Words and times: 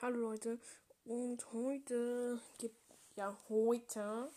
Hallo 0.00 0.30
Leute 0.30 0.60
und 1.06 1.52
heute 1.52 2.40
gibt 2.58 2.78
ja 3.16 3.36
heute 3.48 4.30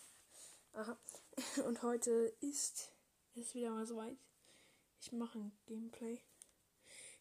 aha, 0.72 0.98
und 1.68 1.80
heute 1.82 2.10
ist 2.40 2.90
es 3.36 3.54
wieder 3.54 3.70
mal 3.70 3.86
soweit. 3.86 4.16
Ich 5.00 5.12
mache 5.12 5.38
ein 5.38 5.52
Gameplay. 5.66 6.20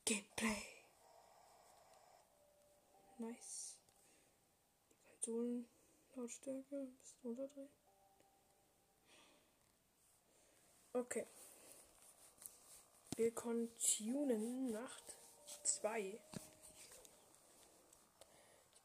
Gameplay. 0.05 0.57
Nice. 3.19 3.77
Die 4.89 5.05
Konsolen 5.05 5.67
Lautstärke 6.15 6.75
ein 6.77 6.97
bisschen 6.97 7.21
runterdrehen. 7.23 7.69
Okay. 10.93 11.27
Wir 13.17 13.35
continuen 13.35 14.71
Nacht 14.71 15.15
2 15.61 16.19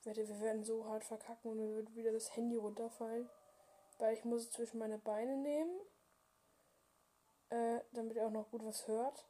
wette, 0.06 0.28
wir 0.28 0.40
werden 0.40 0.64
so 0.64 0.86
hart 0.86 1.04
verkacken 1.04 1.50
und 1.50 1.58
mir 1.58 1.74
wird 1.76 1.94
wieder 1.94 2.12
das 2.12 2.34
Handy 2.36 2.56
runterfallen. 2.56 3.28
Weil 3.98 4.14
ich 4.14 4.24
muss 4.24 4.42
es 4.42 4.50
zwischen 4.50 4.78
meine 4.78 4.98
Beine 4.98 5.36
nehmen. 5.36 5.80
Äh, 7.50 7.80
damit 7.92 8.16
er 8.16 8.26
auch 8.26 8.30
noch 8.30 8.50
gut 8.50 8.64
was 8.64 8.86
hört. 8.88 9.24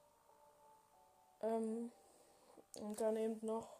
Ähm, 1.43 1.93
und 2.81 3.01
dann 3.01 3.17
eben 3.17 3.45
noch. 3.45 3.77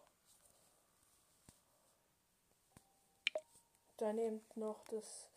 Dann 3.97 4.17
eben 4.19 4.45
noch 4.55 4.83
das 4.85 5.27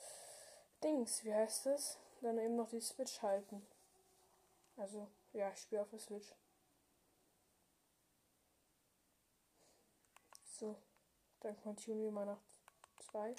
Dings, 0.82 1.24
wie 1.24 1.34
heißt 1.34 1.66
das? 1.66 1.98
Dann 2.20 2.38
eben 2.38 2.56
noch 2.56 2.68
die 2.68 2.80
Switch 2.80 3.23
halten. 3.23 3.66
Also, 4.77 5.09
ja, 5.32 5.51
ich 5.51 5.60
spiele 5.60 5.82
auf 5.82 5.90
der 5.90 5.98
Switch. 5.98 6.34
So. 10.59 10.77
Dann 11.41 11.61
continue 11.62 12.05
wir 12.05 12.11
mal 12.11 12.27
nach 12.27 12.41
zwei. 12.99 13.35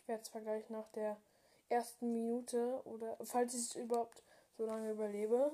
Ich 0.00 0.08
werde 0.08 0.22
zwar 0.22 0.40
gleich 0.40 0.68
nach 0.70 0.88
der 0.92 1.16
ersten 1.68 2.12
Minute 2.12 2.80
oder 2.84 3.16
falls 3.24 3.54
ich 3.54 3.60
es 3.60 3.74
überhaupt 3.74 4.22
so 4.56 4.66
lange 4.66 4.92
überlebe. 4.92 5.50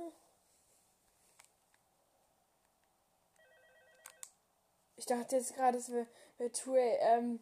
Ich 4.96 5.06
dachte 5.06 5.36
jetzt 5.36 5.54
gerade, 5.54 5.78
es 5.78 5.90
wäre 5.90 6.06
wär 6.38 6.52
2 6.52 7.16
am. 7.16 7.40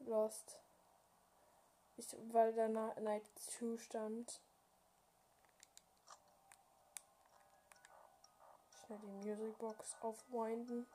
Lost. 0.00 0.60
Ich, 1.96 2.06
weil 2.32 2.52
da 2.52 2.68
Night 3.00 3.24
2 3.36 3.78
stand. 3.78 4.40
Schnell 8.92 9.00
die 9.22 9.30
Musicbox 9.30 9.96
aufwinden. 10.02 10.86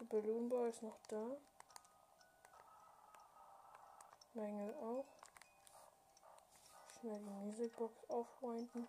Der 0.00 0.04
Balloon 0.06 0.48
Boy 0.48 0.70
ist 0.70 0.82
noch 0.82 0.98
da. 1.08 1.36
Mängel 4.32 4.74
auch. 4.76 5.04
Schnell 7.00 7.18
die 7.18 7.46
Musicbox 7.46 8.08
aufwinden. 8.08 8.88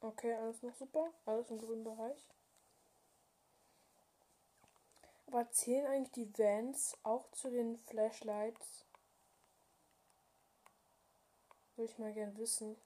Okay, 0.00 0.32
alles 0.34 0.62
noch 0.62 0.74
super. 0.74 1.12
Alles 1.26 1.50
im 1.50 1.58
grünen 1.58 1.84
Bereich. 1.84 2.28
Aber 5.26 5.50
zählen 5.50 5.86
eigentlich 5.86 6.12
die 6.12 6.38
Vans 6.38 6.96
auch 7.02 7.30
zu 7.32 7.50
den 7.50 7.78
Flashlights? 7.80 8.86
Würde 11.76 11.90
ich 11.92 11.98
mal 11.98 12.12
gern 12.12 12.36
wissen. 12.38 12.76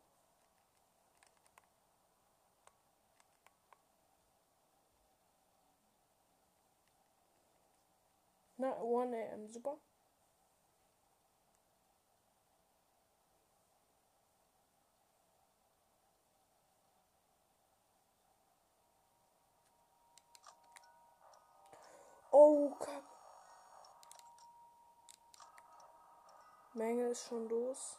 Na, 8.59 8.73
1 8.81 9.33
am, 9.35 9.49
super. 9.49 9.79
Oh, 22.35 22.71
Kack. 22.81 23.03
Menge 26.73 27.09
ist 27.09 27.27
schon 27.29 27.47
los. 27.51 27.99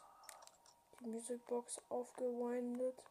Die 0.98 1.06
Musicbox 1.06 1.80
aufgewindet. 1.88 3.04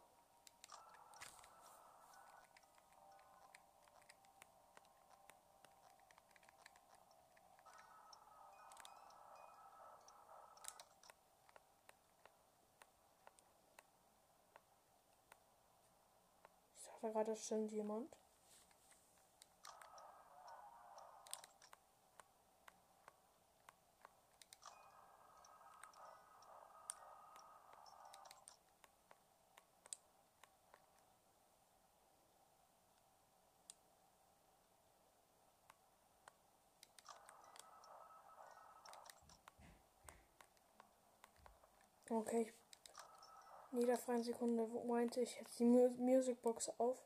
Ich 16.76 16.84
dachte 16.84 17.12
gerade, 17.12 17.30
da 17.30 17.36
stimmt 17.36 17.72
jemand. 17.72 18.14
Okay. 42.26 42.50
In 43.72 43.80
jeder 43.80 43.98
freien 43.98 44.22
Sekunde 44.22 44.66
meinte 44.86 45.20
ich 45.20 45.36
jetzt 45.38 45.58
die 45.58 45.64
Mu 45.64 45.90
Musicbox 45.98 46.70
auf. 46.78 46.96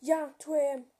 Ja, 0.00 0.34
2 0.38 0.74
am. 0.74 0.90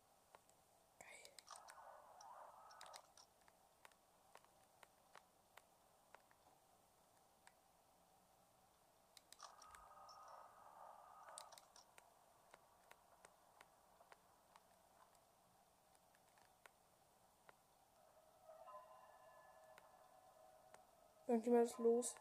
Irgendjemand 21.26 21.64
ist 21.64 21.78
los. 21.78 22.14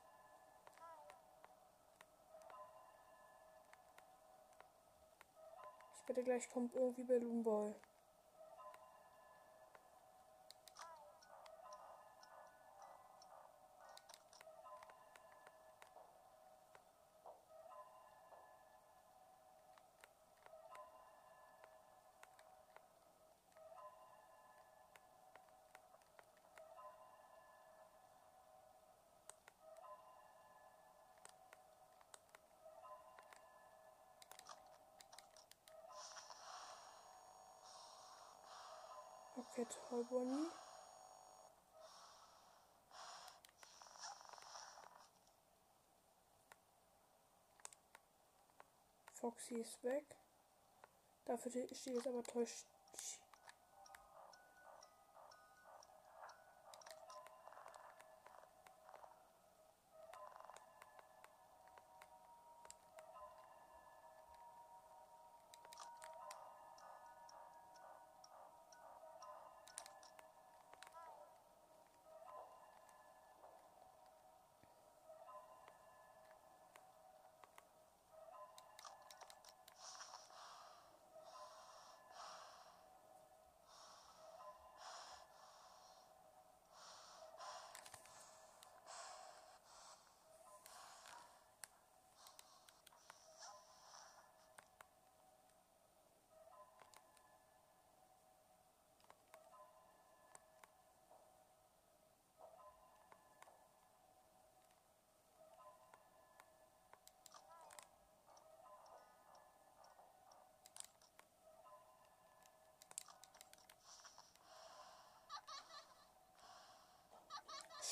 Gleich 6.23 6.49
kommt 6.49 6.73
irgendwie 6.73 7.03
Balloon 7.03 7.43
Boy. 7.43 7.73
Bonnie. 40.01 40.49
Foxy 49.13 49.55
ist 49.55 49.83
weg. 49.83 50.03
Dafür 51.25 51.51
steht 51.51 51.93
jetzt 51.93 52.07
aber 52.07 52.23
täuscht. 52.23 52.65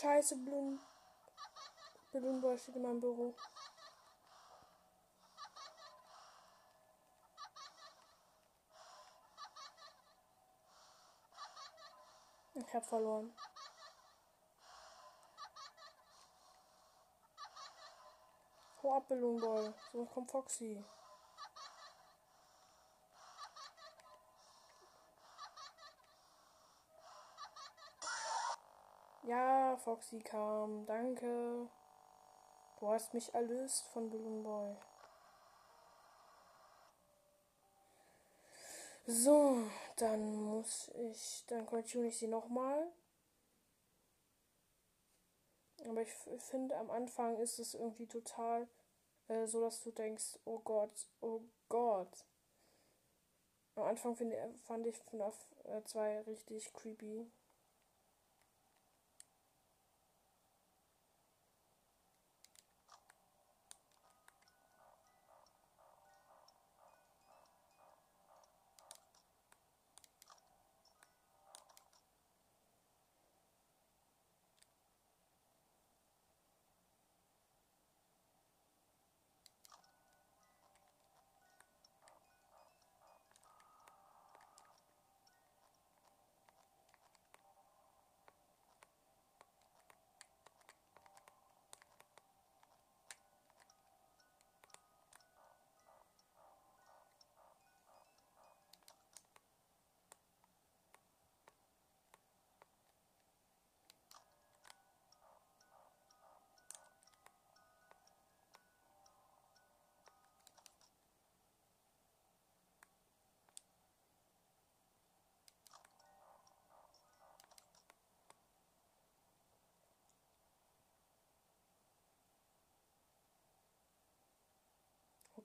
Scheiße, 0.02 0.36
Balloon. 0.38 0.80
Balloon 2.12 2.42
Boy 2.42 2.58
steht 2.58 2.76
in 2.76 2.82
meinem 2.82 3.00
Büro. 3.00 3.36
Ich 12.56 12.74
hab 12.74 12.84
verloren. 12.84 13.32
Hau 18.82 18.98
ab, 18.98 19.08
Balloon 19.08 19.40
Boy. 19.40 19.72
So 19.92 20.06
kommt 20.06 20.32
Foxy. 20.32 20.84
Ja, 29.24 29.71
Foxy 29.84 30.20
kam. 30.20 30.86
Danke. 30.86 31.68
Du 32.80 32.88
hast 32.88 33.14
mich 33.14 33.34
erlöst 33.34 33.86
von 33.94 34.10
Balloon 34.10 34.44
Boy. 34.44 34.76
So, 39.08 39.58
dann 39.98 40.36
muss 40.44 40.90
ich, 40.96 41.44
dann 41.48 41.66
continue 41.66 42.08
ich 42.08 42.18
sie 42.20 42.28
nochmal. 42.28 42.92
Aber 45.88 46.02
ich 46.02 46.14
finde, 46.38 46.78
am 46.78 46.92
Anfang 46.92 47.38
ist 47.38 47.58
es 47.58 47.74
irgendwie 47.74 48.06
total 48.06 48.68
äh, 49.28 49.48
so, 49.48 49.62
dass 49.62 49.82
du 49.82 49.92
denkst, 49.92 50.40
oh 50.46 50.60
Gott, 50.60 51.08
oh 51.22 51.42
Gott. 51.70 52.26
Am 53.76 53.84
Anfang 53.84 54.16
find, 54.16 54.34
fand 54.66 54.86
ich 54.86 54.98
FNAF 54.98 55.36
2 55.86 56.10
äh, 56.10 56.18
richtig 56.20 56.72
creepy. 56.74 57.32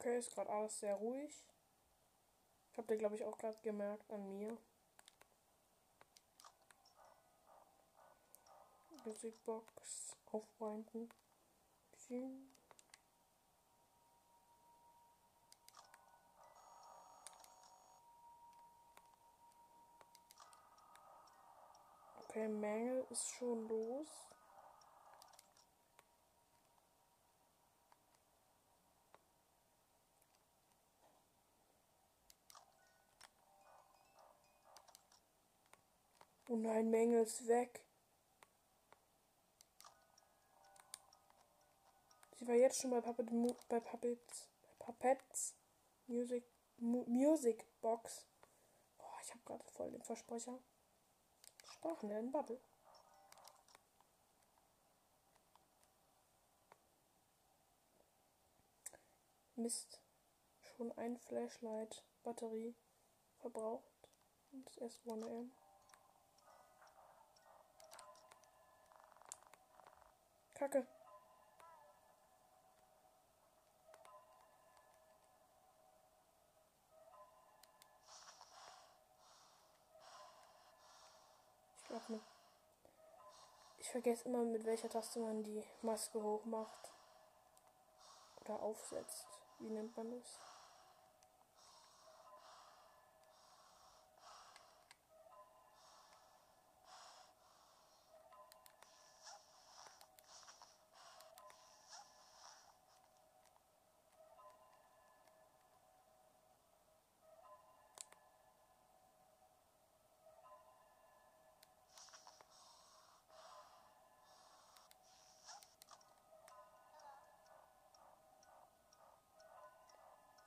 Okay, 0.06 0.18
ist 0.18 0.32
gerade 0.32 0.50
alles 0.50 0.78
sehr 0.78 0.94
ruhig. 0.94 1.44
Habt 2.76 2.88
ihr, 2.92 2.96
glaube 2.96 3.16
ich, 3.16 3.24
auch 3.24 3.36
gerade 3.36 3.58
gemerkt 3.62 4.08
an 4.08 4.38
mir. 4.38 4.56
Musikbox 9.04 10.16
aufwinden. 10.26 11.10
Okay, 22.28 22.46
Mängel 22.46 23.04
ist 23.10 23.28
schon 23.32 23.66
los. 23.66 24.25
Oh 36.48 36.54
nein, 36.54 36.90
Menge 36.90 37.22
ist 37.22 37.48
weg. 37.48 37.84
Sie 42.36 42.46
war 42.46 42.54
jetzt 42.54 42.80
schon 42.80 42.92
bei 42.92 43.00
Puppet, 43.00 43.28
bei 43.68 43.80
Puppets, 43.80 44.48
Puppets 44.78 45.56
Music, 46.06 46.44
Music 46.78 47.66
Box. 47.80 48.26
Oh, 48.98 49.18
ich 49.22 49.30
habe 49.30 49.42
gerade 49.44 49.64
voll 49.72 49.90
den 49.90 50.02
Versprecher. 50.02 50.56
Sprachen 51.64 52.10
in 52.10 52.30
Bubble. 52.30 52.60
Mist. 59.56 60.00
Schon 60.60 60.92
ein 60.92 61.16
Flashlight 61.16 62.04
Batterie 62.22 62.76
verbraucht. 63.40 64.08
Und 64.52 64.64
das 64.68 64.76
erste 64.76 65.10
1 65.10 65.65
Kacke. 70.58 70.86
Ich 81.76 81.88
glaube 81.88 82.04
mit. 82.08 82.22
Ich 83.78 83.90
vergesse 83.90 84.24
immer, 84.24 84.44
mit 84.44 84.64
welcher 84.64 84.88
Taste 84.88 85.20
man 85.20 85.44
die 85.44 85.62
Maske 85.82 86.22
hoch 86.22 86.44
macht. 86.46 86.90
Oder 88.40 88.60
aufsetzt. 88.62 89.26
Wie 89.58 89.68
nennt 89.68 89.94
man 89.94 90.10
das? 90.10 90.55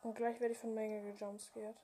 Und 0.10 0.16
gleich 0.16 0.39
werde 0.39 0.56
ich 0.56 0.60
von 0.60 0.74
Menge 0.74 1.04
gejumpscared. 1.13 1.75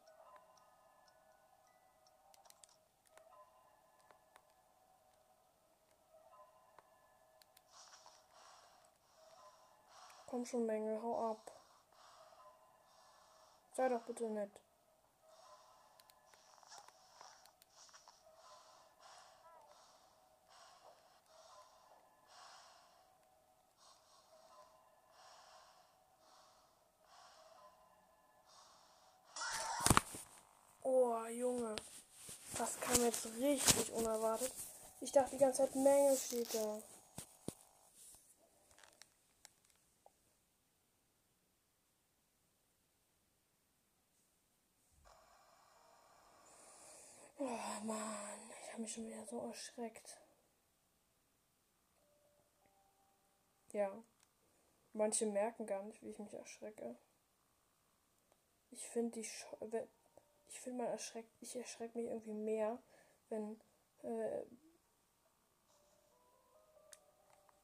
Komm 10.25 10.44
schon, 10.44 10.65
Menge, 10.65 11.00
hau 11.03 11.34
ab. 11.34 11.51
Sei 13.74 13.89
doch 13.89 14.01
bitte 14.01 14.27
nett. 14.27 14.50
Oh, 30.88 31.25
Junge. 31.27 31.75
Das 32.60 32.79
kam 32.79 32.94
jetzt 33.05 33.25
richtig 33.38 33.91
unerwartet. 33.93 34.51
Ich 35.01 35.12
dachte 35.12 35.31
die 35.31 35.38
ganze 35.38 35.63
Zeit, 35.63 35.75
Menge 35.75 36.15
steht 36.17 36.53
da. 36.53 36.81
Oh 47.38 47.83
Mann, 47.83 48.51
ich 48.63 48.71
habe 48.71 48.81
mich 48.81 48.93
schon 48.93 49.07
wieder 49.07 49.25
so 49.27 49.39
erschreckt. 49.39 50.21
Ja. 53.74 53.91
Manche 54.93 55.25
merken 55.25 55.65
gar 55.65 55.83
nicht, 55.83 56.01
wie 56.01 56.09
ich 56.09 56.19
mich 56.19 56.33
erschrecke. 56.33 56.95
Ich 58.71 58.88
finde 58.88 59.12
die 59.19 59.25
Sch 59.25 59.45
ich 60.47 60.62
finde 60.62 60.83
man 60.83 60.91
erschreckt, 60.91 61.29
ich 61.41 61.55
erschrecke 61.55 61.97
mich 61.97 62.07
irgendwie 62.07 62.33
mehr, 62.33 62.79
wenn 63.29 63.60
äh, 64.03 64.44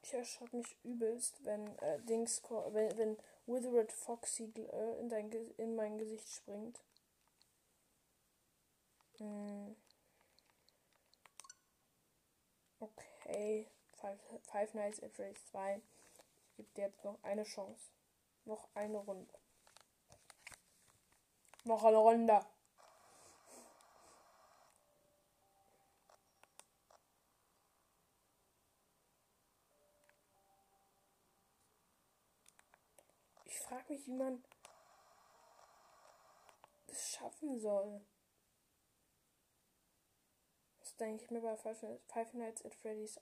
ich 0.02 0.14
erschrecke 0.14 0.58
mich 0.58 0.76
übelst, 0.84 1.44
wenn 1.46 1.68
äh, 1.80 2.00
Dings 2.02 2.42
wenn, 2.50 2.98
wenn 2.98 3.18
Withered 3.46 3.92
Foxy 3.92 4.52
äh, 4.56 5.00
in, 5.00 5.10
dein, 5.10 5.32
in 5.58 5.76
mein 5.76 5.98
Gesicht 5.98 6.30
springt. 6.30 6.80
Hm. 9.18 9.76
Okay, 12.80 13.68
Five, 13.94 14.20
Five 14.44 14.74
Nights 14.74 15.02
at 15.04 15.14
Freddy's 15.14 15.46
2. 15.52 15.82
Ich 16.58 16.58
gebe 16.58 16.70
dir 16.76 16.86
jetzt 16.88 17.04
noch 17.06 17.18
eine 17.24 17.44
Chance. 17.44 17.92
Noch 18.46 18.68
eine 18.74 18.98
Runde. 18.98 19.34
Noch 21.64 21.84
eine 21.84 21.98
Runde. 21.98 22.46
Frage 33.72 33.94
mich, 33.94 34.06
wie 34.06 34.12
man 34.12 34.44
das 36.88 37.12
schaffen 37.12 37.58
soll. 37.58 38.02
Das 40.82 40.98
denke 40.98 41.24
ich 41.24 41.32
mir 41.32 41.40
bei 41.40 41.56
Five 41.56 42.34
Nights 42.34 42.66
at 42.66 42.76
Freddy's 42.76 43.18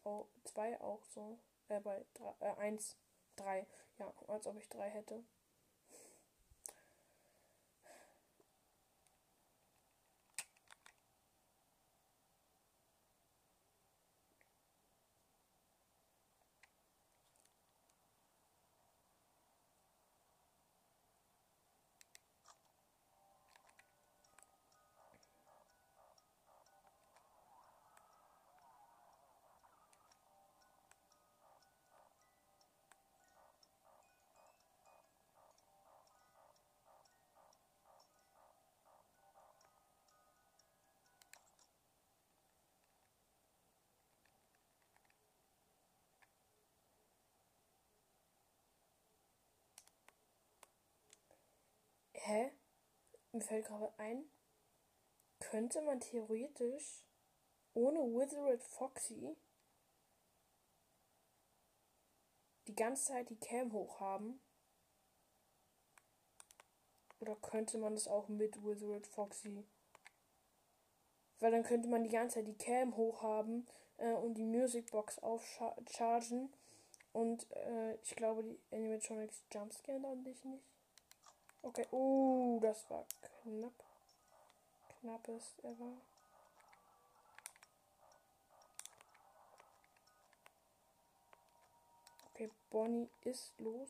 2 0.46 0.82
auch 0.82 1.06
so. 1.06 1.38
Äh, 1.68 1.80
bei 1.82 2.04
1, 2.58 2.98
3. 3.36 3.60
Äh, 3.60 3.66
ja, 4.00 4.12
als 4.28 4.48
ob 4.48 4.58
ich 4.58 4.68
3 4.70 4.90
hätte. 4.90 5.24
Hä? 52.30 52.52
Mir 53.32 53.42
fällt 53.42 53.66
gerade 53.66 53.92
ein, 53.98 54.30
könnte 55.40 55.82
man 55.82 56.00
theoretisch 56.00 57.04
ohne 57.74 58.02
Withered 58.02 58.62
Foxy 58.62 59.36
die 62.68 62.76
ganze 62.76 63.06
Zeit 63.06 63.32
die 63.32 63.40
Cam 63.40 63.74
hochhaben? 63.74 64.40
Oder 67.20 67.36
könnte 67.38 67.80
man 67.80 67.96
das 67.96 68.08
auch 68.08 68.28
mit 68.28 68.64
Withered 68.64 69.08
Foxy? 69.08 69.66
Weil 71.40 71.50
dann 71.52 71.64
könnte 71.64 71.90
man 71.90 72.04
die 72.04 72.12
ganze 72.12 72.36
Zeit 72.36 72.48
die 72.48 72.64
Cam 72.64 72.96
hochhaben 72.96 73.68
äh, 73.98 74.14
und 74.14 74.36
die 74.36 74.46
Musicbox 74.46 75.18
aufchargen. 75.18 76.54
Und 77.12 77.52
äh, 77.54 77.96
ich 78.04 78.16
glaube, 78.16 78.44
die 78.44 78.60
Animatronics 78.72 79.44
Jumpscare 79.52 80.00
dann 80.00 80.24
dich 80.24 80.46
nicht. 80.46 80.69
Okay, 81.62 81.86
uh, 81.92 82.60
das 82.62 82.90
war 82.90 83.06
knapp. 83.44 83.74
Knappes 85.02 85.56
ever. 85.64 85.94
Okay, 92.34 92.50
Bonnie 92.70 93.10
ist 93.24 93.54
los. 93.60 93.90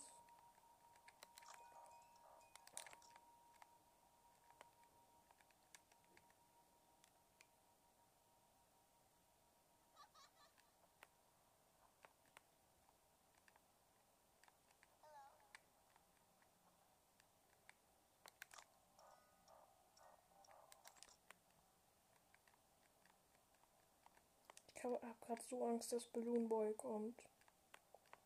Habe 24.95 25.07
hab 25.07 25.21
gerade 25.21 25.41
so 25.49 25.63
Angst, 25.63 25.91
dass 25.91 26.07
Balloon 26.07 26.47
Boy 26.47 26.73
kommt. 26.73 27.21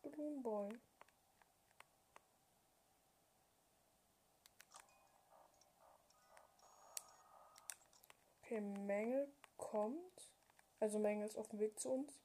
Balloon 0.02 0.42
Boy. 0.42 0.68
Okay, 8.42 8.60
Mängel 8.60 9.32
kommt. 9.56 10.32
Also 10.80 10.98
Mängel 10.98 11.26
ist 11.26 11.38
auf 11.38 11.48
dem 11.48 11.60
Weg 11.60 11.78
zu 11.78 11.90
uns. 11.90 12.23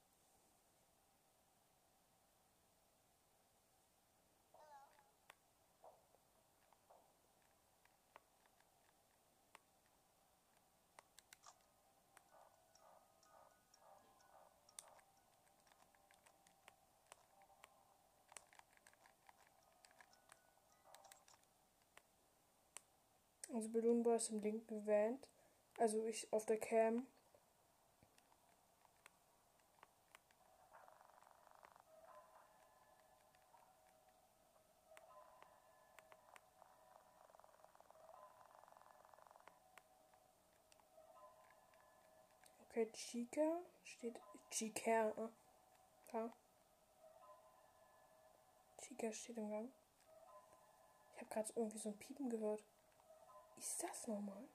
Also 23.59 23.71
Balloon 23.71 24.03
Boy 24.03 24.15
ist 24.15 24.29
im 24.29 24.41
linken 24.41 24.85
Vent. 24.85 25.27
Also 25.77 26.05
ich 26.05 26.31
auf 26.31 26.45
der 26.45 26.57
Cam. 26.57 27.05
Okay, 42.69 42.89
Chica 42.93 43.59
steht. 43.83 44.15
Chica. 44.51 45.11
Da. 46.13 46.31
Chica 48.77 49.11
steht 49.11 49.37
im 49.37 49.49
Gang. 49.49 49.69
Ich 51.13 51.19
habe 51.19 51.29
gerade 51.29 51.53
irgendwie 51.57 51.77
so 51.77 51.89
ein 51.89 51.97
Piepen 51.97 52.29
gehört 52.29 52.63
ist 53.59 53.83
das 53.83 54.07
nochmal? 54.07 54.47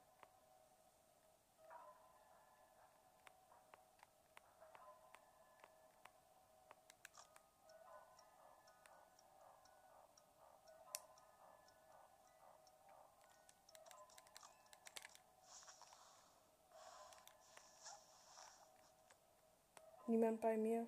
Niemand 20.07 20.39
bei 20.39 20.55
mir. 20.57 20.87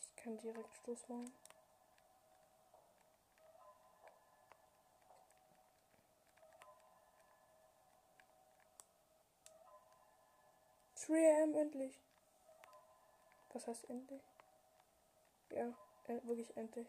Ich 0.00 0.16
kann 0.16 0.36
direkt 0.38 0.74
Schluss 0.76 1.08
machen. 1.08 1.32
3am 11.10 11.54
endlich. 11.56 11.98
Was 13.52 13.66
heißt 13.66 13.90
endlich? 13.90 14.22
Ja, 15.50 15.74
äh, 16.06 16.20
wirklich 16.22 16.56
endlich. 16.56 16.86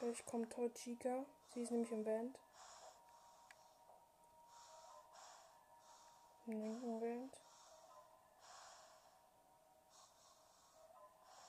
Äh, 0.00 0.10
ich 0.10 0.24
komme 0.26 0.48
Todd 0.48 0.72
Chica. 0.76 1.24
Sie 1.52 1.62
ist 1.62 1.72
nämlich 1.72 1.90
im 1.90 2.04
Band. 2.04 2.38
Im 6.46 6.62
linken 6.62 7.00
Band. 7.00 7.40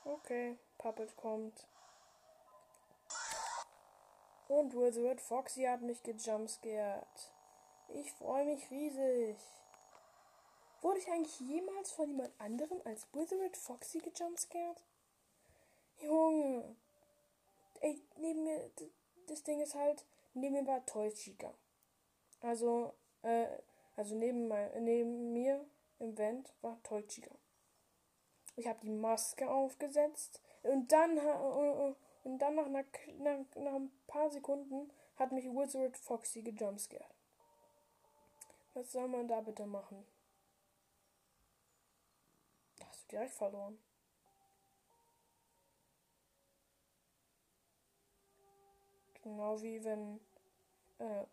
Okay, 0.04 0.58
Puppet 0.80 1.16
kommt. 1.16 1.68
Und 4.48 4.76
Wizard 4.76 5.22
Foxy 5.22 5.64
hat 5.64 5.82
mich 5.82 6.04
gejumpscared. 6.04 7.32
Ich 7.90 8.12
freue 8.14 8.46
mich 8.46 8.70
riesig. 8.70 9.38
Wurde 10.82 11.00
ich 11.00 11.08
eigentlich 11.10 11.40
jemals 11.40 11.92
von 11.92 12.08
jemand 12.10 12.32
anderem 12.40 12.80
als 12.86 13.08
Wizard 13.14 13.58
Foxy 13.58 14.00
gejumpscared? 14.00 14.84
Junge. 15.98 16.76
Ey, 17.82 18.02
neben 18.18 18.44
mir, 18.44 18.72
das 19.28 19.42
Ding 19.44 19.62
ist 19.62 19.76
halt, 19.76 20.06
neben 20.34 20.54
mir 20.54 20.68
war 20.68 20.86
Toy 20.86 21.12
Chica. 21.12 21.54
Also, 22.42 22.94
äh, 23.24 23.48
also 23.96 24.16
neben, 24.16 24.48
mein, 24.48 24.84
neben 24.84 25.34
mir 25.34 25.66
im 26.00 26.18
Vent 26.18 26.54
war 26.62 26.82
Toy 26.84 27.06
Chica. 27.08 27.32
Ich 28.56 28.68
habe 28.68 28.80
die 28.84 28.90
Maske 28.90 29.50
aufgesetzt 29.50 30.42
und 30.64 30.92
dann, 30.92 31.20
und 32.26 32.40
dann 32.40 32.56
nach, 32.56 32.68
nach, 32.68 32.84
nach, 33.20 33.46
nach 33.56 33.74
ein 33.76 33.92
paar 34.08 34.30
Sekunden 34.32 34.92
hat 35.16 35.32
mich 35.32 35.46
Wizard 35.46 35.96
Foxy 35.96 36.42
gejumpscared. 36.42 37.06
Was 38.74 38.92
soll 38.92 39.08
man 39.08 39.28
da 39.28 39.42
bitte 39.42 39.66
machen? 39.66 40.06
Da 42.78 42.88
hast 42.88 43.04
du 43.04 43.08
direkt 43.10 43.36
verloren. 43.36 43.78
Genau 49.22 49.62
wie 49.62 49.84
wenn 49.84 50.20
äh, 50.98 51.26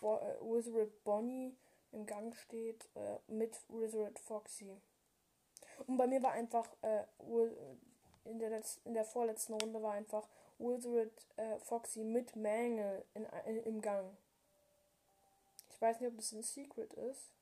Bo 0.00 0.18
äh, 0.18 0.38
Wizard 0.42 1.02
Bonnie 1.02 1.56
im 1.92 2.04
Gang 2.04 2.34
steht 2.36 2.90
äh, 2.94 3.18
mit 3.26 3.58
Wizard 3.68 4.18
Foxy. 4.18 4.80
Und 5.86 5.96
bei 5.96 6.06
mir 6.06 6.22
war 6.22 6.32
einfach 6.32 6.68
äh, 6.82 7.04
in, 8.28 8.38
der 8.38 8.62
in 8.84 8.94
der 8.94 9.04
vorletzten 9.04 9.54
Runde 9.54 9.82
war 9.82 9.92
einfach 9.92 10.28
Wizard 10.58 11.12
äh, 11.36 11.58
Foxy 11.60 12.04
mit 12.04 12.36
Mangel 12.36 13.04
in, 13.14 13.24
in, 13.46 13.62
im 13.64 13.80
Gang. 13.80 14.16
Ich 15.70 15.80
weiß 15.80 16.00
nicht, 16.00 16.10
ob 16.10 16.16
das 16.16 16.32
ein 16.32 16.42
Secret 16.42 16.92
ist. 16.94 17.32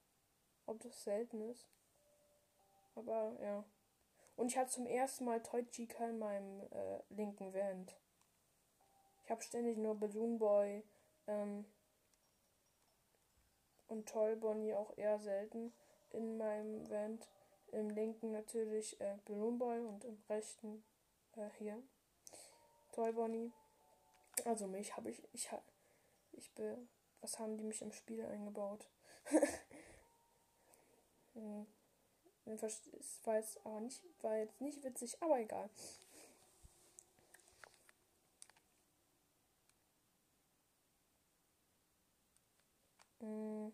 Ob 0.66 0.81
das 0.81 1.05
selten 1.05 1.40
ist. 1.51 1.66
Aber 2.94 3.37
ja. 3.40 3.64
Und 4.37 4.49
ich 4.49 4.59
hatte 4.59 4.70
zum 4.70 4.87
ersten 4.87 5.25
Mal 5.25 5.42
Toy 5.42 5.64
Chica 5.70 6.07
in 6.07 6.18
meinem 6.18 6.61
äh, 6.70 7.01
linken 7.09 7.55
Vent. 7.55 7.96
Ich 9.25 9.31
habe 9.31 9.42
ständig 9.42 9.79
nur 9.79 9.94
Balloon 9.94 10.38
Boy 10.38 10.83
ähm, 11.27 11.64
und 13.88 14.09
Toy 14.09 14.37
Bonnie 14.37 14.75
auch 14.75 14.96
eher 14.99 15.18
selten 15.18 15.72
in 16.11 16.37
meinem 16.37 16.88
Vent. 16.90 17.27
Im 17.77 17.91
linken 17.91 18.33
natürlich 18.33 18.99
äh, 19.03 19.19
Balloon 19.27 19.61
und 19.87 20.03
im 20.05 20.19
rechten 20.31 20.83
äh, 21.37 21.51
hier 21.59 21.83
Toy 22.93 23.12
Bonnie. 23.12 23.53
Also 24.47 24.67
mich 24.67 24.97
habe 24.97 25.11
ich, 25.11 25.23
ich, 25.35 25.51
ich 26.33 26.55
bin 26.55 26.89
was 27.21 27.39
haben 27.39 27.59
die 27.59 27.65
mich 27.65 27.83
im 27.83 27.93
Spiel 27.93 28.25
eingebaut? 28.25 28.89
hm. 31.35 31.67
Es 32.47 32.62
war 33.25 33.37
jetzt 33.37 33.59
aber 33.67 33.81
nicht, 33.81 34.03
war 34.23 34.39
jetzt 34.39 34.59
nicht 34.62 34.83
witzig, 34.83 35.15
aber 35.21 35.39
egal. 35.41 35.69
Hm. 43.21 43.73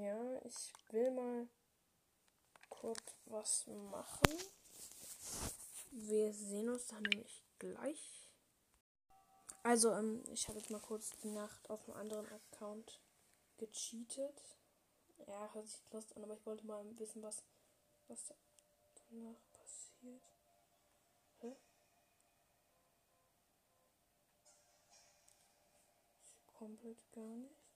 Ja, 0.00 0.40
ich 0.46 0.72
will 0.90 1.10
mal 1.10 1.48
kurz 2.70 3.02
was 3.26 3.66
machen. 3.66 4.32
Wir 5.90 6.32
sehen 6.32 6.70
uns 6.70 6.86
dann 6.86 7.02
nämlich 7.02 7.44
gleich. 7.58 8.30
Also, 9.62 9.92
ähm, 9.92 10.24
ich 10.30 10.48
habe 10.48 10.58
jetzt 10.58 10.70
mal 10.70 10.80
kurz 10.80 11.10
die 11.22 11.28
Nacht 11.28 11.68
auf 11.68 11.86
einem 11.86 11.98
anderen 11.98 12.26
Account 12.32 13.02
gecheatet. 13.58 14.42
Ja, 15.26 15.52
hört 15.52 15.68
sich 15.68 15.82
lustig 15.92 16.16
an, 16.16 16.24
aber 16.24 16.34
ich 16.34 16.46
wollte 16.46 16.66
mal 16.66 16.82
wissen, 16.98 17.22
was, 17.22 17.44
was 18.08 18.32
danach 19.10 19.42
passiert. 19.52 20.22
Hä? 21.40 21.54
Komplett 26.54 27.12
gar 27.12 27.36
nichts. 27.36 27.71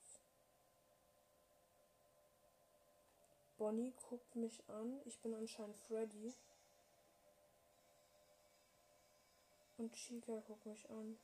Bonnie 3.57 3.93
guckt 4.09 4.35
mich 4.35 4.63
an. 4.69 5.01
Ich 5.05 5.19
bin 5.19 5.33
anscheinend 5.33 5.77
Freddy. 5.87 6.33
Und 9.77 9.93
Chica 9.93 10.39
guckt 10.47 10.65
mich 10.65 10.89
an. 10.89 11.17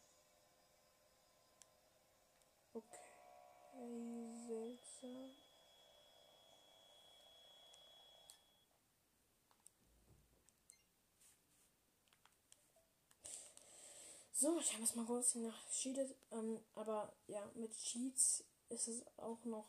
Okay, 2.73 2.87
seltsam. 4.47 5.31
So, 14.33 14.59
ich 14.59 14.73
habe 14.73 14.83
es 14.83 14.95
mal 14.95 15.05
kurz 15.05 15.35
nachgecheatet. 15.35 16.15
Ähm, 16.31 16.59
aber 16.75 17.13
ja, 17.27 17.49
mit 17.55 17.71
Cheats 17.77 18.43
ist 18.69 18.87
es 18.87 19.05
auch 19.17 19.43
noch 19.45 19.67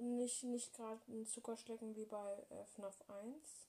nicht, 0.00 0.44
nicht 0.44 0.74
gerade 0.74 1.00
ein 1.08 1.26
Zuckerschlecken 1.26 1.94
wie 1.96 2.04
bei 2.04 2.46
äh, 2.50 2.64
FNAF 2.74 2.96
1. 3.08 3.68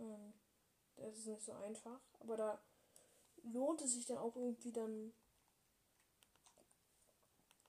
Ähm, 0.00 0.32
das 0.96 1.16
ist 1.18 1.26
nicht 1.26 1.44
so 1.44 1.52
einfach. 1.52 2.00
Aber 2.20 2.36
da 2.36 2.62
lohnt 3.44 3.80
es 3.82 3.92
sich 3.94 4.06
dann 4.06 4.18
auch 4.18 4.36
irgendwie 4.36 4.72
dann 4.72 5.12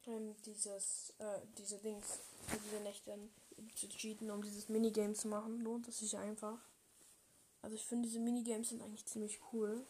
ähm, 0.06 0.36
dieses, 0.45 1.13
äh, 1.19 1.39
diese 1.58 1.77
Dings, 1.79 2.19
diese 2.65 2.82
Nächte 2.82 3.17
zu 3.75 3.88
cheaten, 3.89 4.29
um 4.32 4.41
dieses 4.41 4.69
Minigame 4.69 5.13
zu 5.13 5.27
machen, 5.27 5.62
lohnt 5.62 5.88
es 5.88 5.99
sich 5.99 6.17
einfach. 6.17 6.60
Also 7.62 7.75
ich 7.75 7.86
finde 7.86 8.08
diese 8.08 8.19
Minigames 8.19 8.69
sind 8.69 8.82
eigentlich 8.82 9.06
ziemlich 9.06 9.39
cool. 9.51 9.86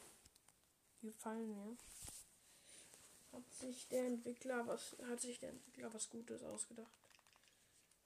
Die 1.01 1.07
gefallen 1.07 1.49
mir. 1.49 1.77
Hat 3.33 3.53
sich 3.53 3.87
der 3.89 4.05
Entwickler 4.05 4.67
was, 4.67 4.95
hat 5.09 5.19
sich 5.19 5.39
der 5.39 5.49
Entwickler 5.49 5.93
was 5.93 6.09
Gutes 6.09 6.43
ausgedacht. 6.43 6.91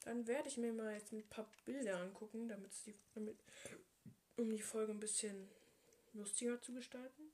Dann 0.06 0.26
werde 0.26 0.48
ich 0.48 0.58
mir 0.58 0.72
mal 0.72 0.94
jetzt 0.94 1.12
ein 1.12 1.28
paar 1.28 1.50
Bilder 1.66 2.00
angucken, 2.00 2.48
damit, 2.48 2.72
die, 2.86 2.96
damit 3.14 3.38
um 4.38 4.50
die 4.50 4.62
Folge 4.62 4.94
ein 4.94 5.00
bisschen 5.00 5.50
lustiger 6.14 6.62
zu 6.62 6.74
gestalten. 6.74 7.32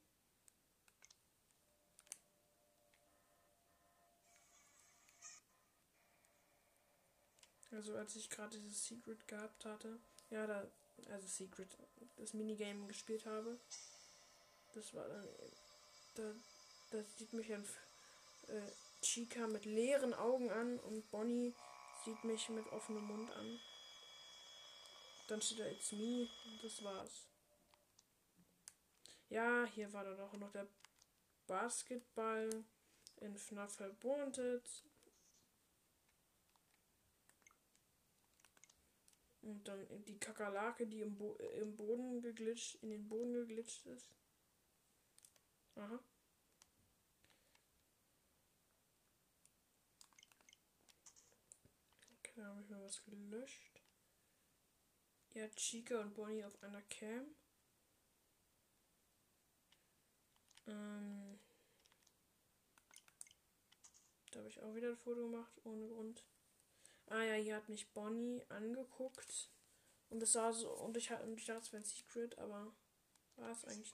Also 7.74 7.96
als 7.96 8.16
ich 8.16 8.30
gerade 8.30 8.60
dieses 8.60 8.86
Secret 8.88 9.28
gehabt 9.28 9.66
hatte, 9.66 10.00
ja, 10.30 10.46
da, 10.46 10.68
also 11.10 11.28
Secret, 11.28 11.68
das 12.18 12.34
Minigame 12.34 12.88
gespielt 12.88 13.26
habe, 13.26 13.60
das 14.74 14.94
war 14.94 15.08
dann, 15.08 15.28
da, 16.16 16.34
da 16.94 17.04
sieht 17.04 17.34
mich 17.34 17.52
ein 17.52 17.68
äh, 18.48 18.72
Chica 19.02 19.48
mit 19.48 19.66
leeren 19.66 20.14
Augen 20.14 20.52
an 20.52 20.80
und 20.80 21.10
Bonnie 21.10 21.56
sieht 22.06 22.24
mich 22.24 22.50
mit 22.50 22.68
offenem 22.72 23.04
Mund 23.04 23.32
an. 23.32 23.60
Dann 25.28 25.42
steht 25.42 25.60
da 25.60 25.66
It's 25.66 25.92
Me 25.94 26.30
und 26.46 26.64
das 26.64 26.84
war's. 26.84 27.26
Ja, 29.30 29.66
hier 29.66 29.92
war 29.92 30.04
dann 30.04 30.20
auch 30.20 30.34
noch 30.34 30.52
der 30.52 30.68
Basketball 31.48 32.64
in 33.18 33.36
FNAF 33.38 33.80
Wanted. 33.80 34.64
Und 39.42 39.68
dann 39.68 40.06
die 40.06 40.20
Kakerlake, 40.20 40.86
die 40.86 41.02
im, 41.02 41.18
Bo 41.18 41.36
im 41.60 41.76
Boden 41.76 42.22
geglitscht, 42.22 42.76
in 42.84 42.92
den 42.92 43.10
Boden 43.10 43.34
geglitscht 43.34 43.86
ist. 43.88 44.08
Aha. 45.76 46.00
Okay, 52.44 52.50
da 52.50 52.50
habe 52.50 52.62
ich 52.62 52.70
mal 52.70 52.84
was 52.84 53.04
gelöscht. 53.06 53.82
Ja, 55.34 55.48
Chica 55.56 56.02
und 56.02 56.14
Bonnie 56.14 56.44
auf 56.44 56.62
einer 56.62 56.82
Cam. 56.84 57.36
Ähm, 60.68 61.40
da 64.32 64.40
habe 64.40 64.50
ich 64.50 64.62
auch 64.62 64.76
wieder 64.76 64.90
ein 64.90 64.98
Foto 64.98 65.30
gemacht, 65.30 65.54
ohne 65.64 65.88
Grund. 65.88 66.24
Ah 67.08 67.22
ja, 67.24 67.36
hier 67.36 67.56
hat 67.56 67.70
mich 67.70 67.92
Bonnie 67.94 68.44
angeguckt. 68.50 69.50
Und 70.10 70.20
das 70.20 70.36
war 70.36 70.54
so, 70.54 70.70
und 70.70 70.98
ich, 70.98 71.12
und 71.12 71.40
ich 71.40 71.46
dachte, 71.46 71.62
es 71.62 71.72
wäre 71.72 71.82
ein 71.82 71.86
Secret, 71.86 72.38
aber 72.38 72.76
war 73.38 73.52
es 73.52 73.66
eigentlich 73.66 73.94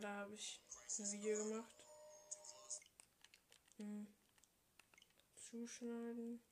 Da 0.00 0.08
habe 0.08 0.34
ich 0.34 0.60
ein 0.98 1.12
Video 1.12 1.36
gemacht. 1.36 1.72
Hm. 3.76 4.06
Zuschneiden. 5.36 6.42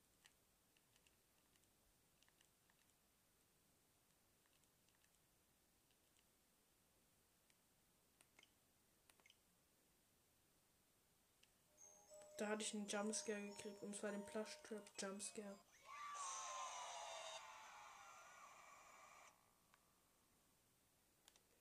Da 12.38 12.48
hatte 12.48 12.62
ich 12.62 12.74
einen 12.74 12.86
Jumpscare 12.86 13.40
gekriegt 13.40 13.82
und 13.82 13.94
zwar 13.94 14.12
den 14.12 14.24
Plush 14.24 14.58
Trap 14.62 14.88
Jumpscare. 14.98 15.58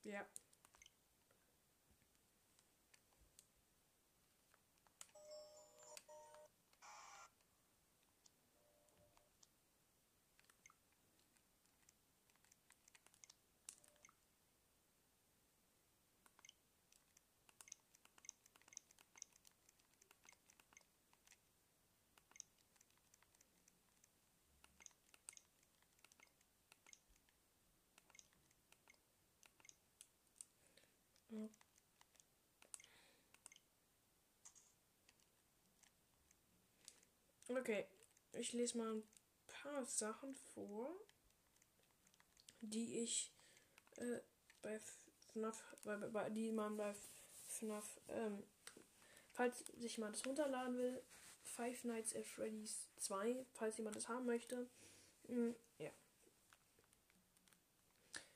Ja. 0.04 0.26
Okay, 37.58 37.86
ich 38.34 38.54
lese 38.54 38.78
mal 38.78 38.96
ein 38.96 39.04
paar 39.48 39.86
Sachen 39.86 40.36
vor, 40.36 40.96
die 42.62 43.00
ich 43.00 43.34
äh, 43.98 44.20
bei 44.62 44.80
FNAF, 45.34 45.62
bei, 45.84 45.98
bei, 45.98 46.30
die 46.30 46.52
man 46.52 46.78
bei 46.78 46.96
FNAF, 47.48 48.00
ähm, 48.08 48.44
falls 49.32 49.60
sich 49.78 49.98
jemand 49.98 50.16
das 50.16 50.26
runterladen 50.26 50.78
will, 50.78 51.04
Five 51.44 51.84
Nights 51.84 52.16
at 52.16 52.26
Freddy's 52.26 52.88
2, 52.98 53.46
falls 53.54 53.78
jemand 53.78 53.98
das 53.98 54.08
haben 54.08 54.26
möchte. 54.26 54.70
Mh, 55.28 55.54
ja. 55.78 55.92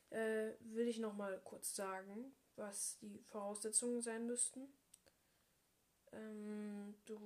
Äh, 0.10 0.56
will 0.60 0.88
ich 0.88 1.00
nochmal 1.00 1.40
kurz 1.44 1.74
sagen, 1.74 2.36
was 2.58 2.98
die 3.00 3.20
Voraussetzungen 3.24 4.02
sein 4.02 4.26
müssten. 4.26 4.68
Ähm, 6.16 6.96
du, 7.06 7.18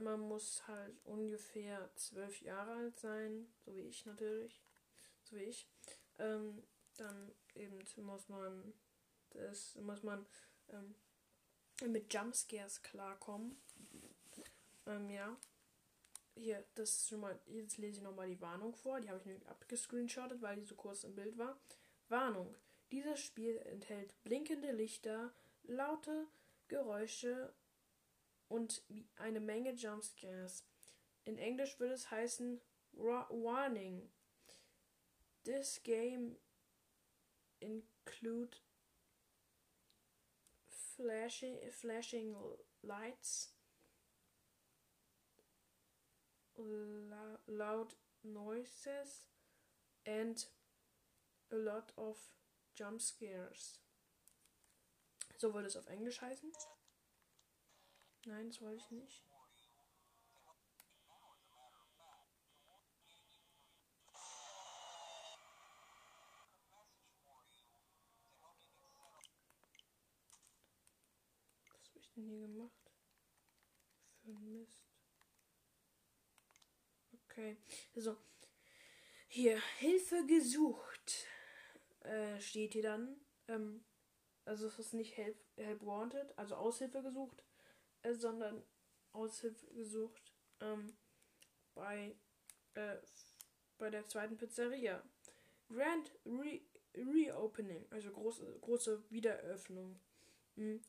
man 0.00 0.20
muss 0.20 0.66
halt 0.66 0.94
ungefähr 1.04 1.90
zwölf 1.94 2.42
Jahre 2.42 2.72
alt 2.72 2.98
sein, 2.98 3.46
so 3.64 3.74
wie 3.76 3.82
ich 3.82 4.04
natürlich, 4.06 4.60
so 5.24 5.36
wie 5.36 5.44
ich. 5.44 5.68
Ähm, 6.18 6.62
dann 6.96 7.32
eben 7.54 7.78
muss 7.96 8.28
man, 8.28 8.72
das 9.30 9.76
muss 9.76 10.02
man 10.02 10.26
ähm, 10.70 10.94
mit 11.90 12.12
Jumpscares 12.12 12.82
klarkommen. 12.82 13.56
Ähm, 14.86 15.10
ja. 15.10 15.36
Hier, 16.34 16.64
das 16.74 16.90
ist 16.90 17.08
schon 17.08 17.20
mal, 17.20 17.38
jetzt 17.46 17.76
lese 17.76 17.98
ich 17.98 18.02
nochmal 18.02 18.28
die 18.28 18.40
Warnung 18.40 18.74
vor. 18.74 19.00
Die 19.00 19.08
habe 19.08 19.18
ich 19.18 19.26
nämlich 19.26 19.46
abgescreenshottet, 19.48 20.40
weil 20.40 20.56
die 20.56 20.64
so 20.64 20.74
kurz 20.74 21.04
im 21.04 21.14
Bild 21.14 21.36
war. 21.36 21.58
Warnung. 22.08 22.54
Dieses 22.90 23.20
Spiel 23.20 23.58
enthält 23.58 24.14
blinkende 24.22 24.72
Lichter, 24.72 25.32
laute 25.64 26.26
Geräusche 26.68 27.52
und 28.52 28.82
eine 29.16 29.40
Menge 29.40 29.72
Jumpscares. 29.72 30.64
In 31.24 31.38
Englisch 31.38 31.80
würde 31.80 31.94
es 31.94 32.10
heißen 32.10 32.60
Warning. 32.92 34.12
This 35.44 35.82
game 35.82 36.36
include 37.60 38.58
flashing, 40.68 41.58
flashing 41.70 42.36
lights, 42.82 43.54
loud 47.46 47.96
noises, 48.22 49.28
and 50.04 50.46
a 51.50 51.56
lot 51.56 51.92
of 51.96 52.18
jump 52.74 53.00
scares. 53.00 53.80
So 55.38 55.54
würde 55.54 55.68
es 55.68 55.76
auf 55.76 55.86
Englisch 55.86 56.20
heißen. 56.20 56.52
Nein, 58.24 58.48
das 58.48 58.60
wollte 58.60 58.76
ich 58.76 58.90
nicht. 58.90 59.24
Was 71.72 71.88
habe 71.88 71.98
ich 71.98 72.12
denn 72.14 72.26
hier 72.26 72.40
gemacht? 72.40 72.92
Für 74.22 74.32
Mist. 74.32 74.86
Okay, 77.24 77.56
so. 77.94 78.16
Hier, 79.26 79.60
Hilfe 79.78 80.24
gesucht. 80.26 81.26
Äh, 82.00 82.40
steht 82.40 82.74
hier 82.74 82.82
dann. 82.82 83.16
Ähm, 83.48 83.84
also 84.44 84.66
es 84.66 84.78
ist 84.78 84.94
nicht 84.94 85.16
Help, 85.16 85.36
Help 85.56 85.84
Wanted, 85.84 86.38
also 86.38 86.56
Aushilfe 86.56 87.02
gesucht, 87.02 87.42
äh, 88.02 88.14
sondern 88.14 88.62
Aushilfe 89.12 89.66
gesucht 89.74 90.32
ähm, 90.60 90.96
bei, 91.74 92.14
äh, 92.74 92.96
bei 93.78 93.90
der 93.90 94.06
zweiten 94.06 94.36
Pizzeria. 94.36 95.02
Grand 95.68 96.12
Re 96.26 96.60
Reopening, 96.94 97.86
also 97.90 98.10
große, 98.10 98.58
große 98.60 99.02
Wiedereröffnung. 99.10 99.98
Mhm. 100.56 100.82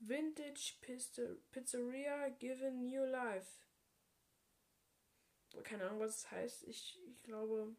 Vintage 0.00 0.74
Pizzeria 1.52 2.28
given 2.30 2.86
new 2.86 3.04
life. 3.04 3.46
Keine 5.62 5.84
Ahnung, 5.86 6.00
was 6.00 6.16
es 6.16 6.30
heißt. 6.32 6.64
Ich, 6.64 6.98
ich 7.06 7.22
glaube, 7.22 7.76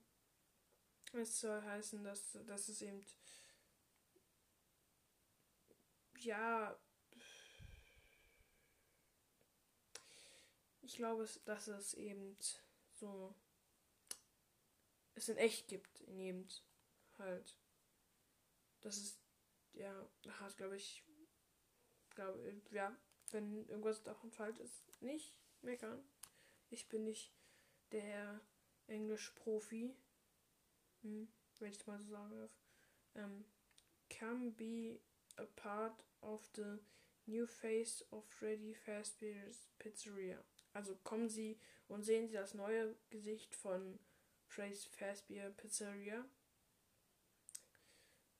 es 1.11 1.39
soll 1.39 1.61
heißen, 1.61 2.03
dass, 2.03 2.37
dass 2.47 2.69
es 2.69 2.81
eben 2.81 3.05
ja 6.19 6.77
ich 10.85 10.97
glaube, 10.97 11.27
dass 11.45 11.67
es 11.67 11.93
eben 11.95 12.37
so 12.93 13.35
es 15.15 15.29
in 15.29 15.37
echt 15.37 15.67
gibt, 15.67 16.01
in 16.01 16.19
eben 16.19 16.47
halt. 17.17 17.57
Das 18.81 18.97
ist 18.97 19.19
ja 19.73 20.09
hart, 20.39 20.57
glaube 20.57 20.75
ich. 20.75 21.03
Glaube 22.11 22.61
ja, 22.71 22.95
wenn 23.31 23.67
irgendwas 23.67 24.03
davon 24.03 24.31
falsch 24.31 24.59
ist, 24.59 25.01
nicht 25.01 25.35
meckern. 25.61 26.03
Ich 26.69 26.87
bin 26.87 27.03
nicht 27.03 27.33
der 27.91 28.39
Englisch-Profi, 28.87 29.95
hm, 31.01 31.27
wenn 31.59 31.71
ich 31.71 31.77
es 31.77 31.87
mal 31.87 31.99
so 31.99 32.09
sagen 32.09 32.31
darf. 32.31 32.51
Ähm, 33.15 33.45
can 34.09 34.53
be 34.53 34.99
a 35.37 35.45
part 35.55 36.05
of 36.21 36.47
the 36.55 36.79
new 37.25 37.47
face 37.47 38.05
of 38.11 38.25
Freddy 38.25 38.73
Fazbear's 38.73 39.69
Pizzeria. 39.79 40.43
Also 40.75 40.93
kommen 41.05 41.29
Sie 41.29 41.57
und 41.87 42.03
sehen 42.03 42.27
Sie 42.27 42.33
das 42.33 42.53
neue 42.53 42.97
Gesicht 43.09 43.55
von 43.55 43.97
Freddy's 44.45 44.83
Fazbear 44.83 45.49
Pizzeria. 45.51 46.25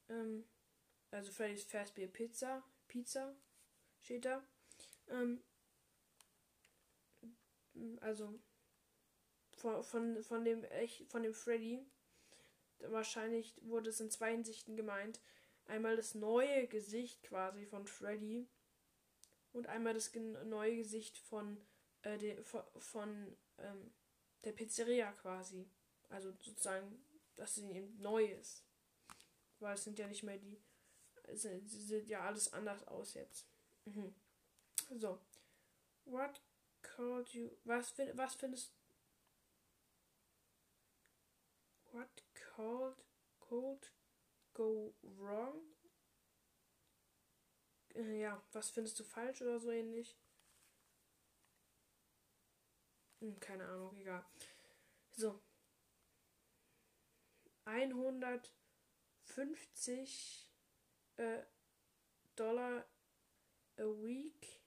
Ähm, 0.10 0.44
also 1.12 1.32
Freddy's 1.32 1.64
Fazbear 1.64 2.10
Pizza, 2.10 2.62
Pizza 2.90 3.34
steht 4.02 4.26
da. 4.26 4.44
Ähm, 5.08 5.42
also 8.02 8.38
von, 9.56 9.82
von, 9.82 10.22
von 10.22 10.44
dem 10.44 10.66
echt 10.66 11.10
von 11.10 11.24
dem 11.24 11.34
Freddy 11.34 11.86
wahrscheinlich 12.80 13.56
wurde 13.62 13.92
es 13.92 14.02
in 14.02 14.12
zwei 14.12 14.32
Hinsichten 14.32 14.76
gemeint. 14.76 15.22
Einmal 15.68 15.96
das 15.96 16.16
neue 16.16 16.68
Gesicht 16.68 17.24
quasi 17.24 17.66
von 17.66 17.88
Freddy 17.88 18.50
und 19.54 19.68
einmal 19.68 19.94
das 19.94 20.14
neue 20.14 20.76
Gesicht 20.76 21.18
von 21.18 21.66
äh, 22.06 22.18
de, 22.18 22.44
von, 22.44 23.38
ähm, 23.58 23.94
der 24.44 24.54
Pizzeria 24.54 25.12
quasi. 25.14 25.70
Also 26.10 26.32
sozusagen, 26.32 27.04
dass 27.36 27.56
sie 27.56 27.70
eben 27.72 27.98
neu 28.00 28.26
ist. 28.26 28.64
Weil 29.60 29.76
es 29.76 29.84
sind 29.84 30.00
ja 30.00 30.08
nicht 30.08 30.24
mehr 30.24 30.38
die. 30.38 30.62
Sie 31.34 31.60
sieht 31.68 32.08
ja 32.08 32.22
alles 32.22 32.54
anders 32.54 32.88
aus 32.88 33.16
jetzt. 33.16 33.48
Mhm. 33.86 34.14
So. 34.98 35.20
What 36.06 36.42
called 36.82 37.30
you. 37.34 37.50
Was, 37.64 37.94
was 38.14 38.36
findest 38.36 38.72
What 41.92 42.24
called 42.34 43.04
could 43.40 43.92
go 44.54 44.94
wrong? 45.02 45.76
äh, 47.96 48.20
ja, 48.20 48.42
was 48.52 48.70
findest 48.70 49.00
du 49.00 49.04
falsch 49.04 49.42
oder 49.42 49.60
so 49.60 49.72
ähnlich? 49.72 50.16
Hm, 53.26 53.40
keine 53.40 53.68
Ahnung, 53.68 53.98
egal. 53.98 54.24
So. 55.12 55.42
150 57.66 60.48
äh, 61.18 61.42
Dollar 62.36 62.86
a 63.78 63.84
week. 63.84 64.62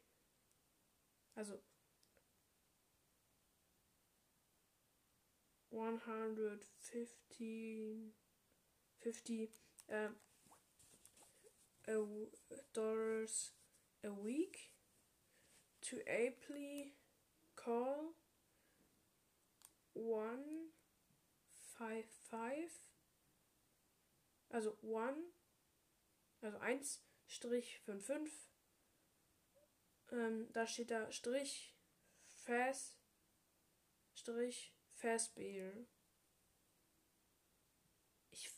Also 1.36 1.62
150 5.70 8.12
50 8.98 9.48
uh, 9.92 10.08
dollars 12.74 13.52
a 14.02 14.10
week 14.10 14.72
to 15.80 16.00
apply 16.08 16.94
call 17.54 18.14
one 19.98 20.70
five 21.76 22.06
five. 22.30 22.70
Also 24.50 24.76
one 24.82 25.32
also 26.40 26.58
1 26.58 27.02
Strich 27.26 27.80
55 27.80 28.32
ähm, 30.10 30.50
da 30.52 30.66
steht 30.66 30.90
da 30.90 31.10
Strich 31.12 31.74
Fast 32.26 32.96
Strich 34.14 34.74
Fastbill. 34.94 35.86
Ich 38.30 38.50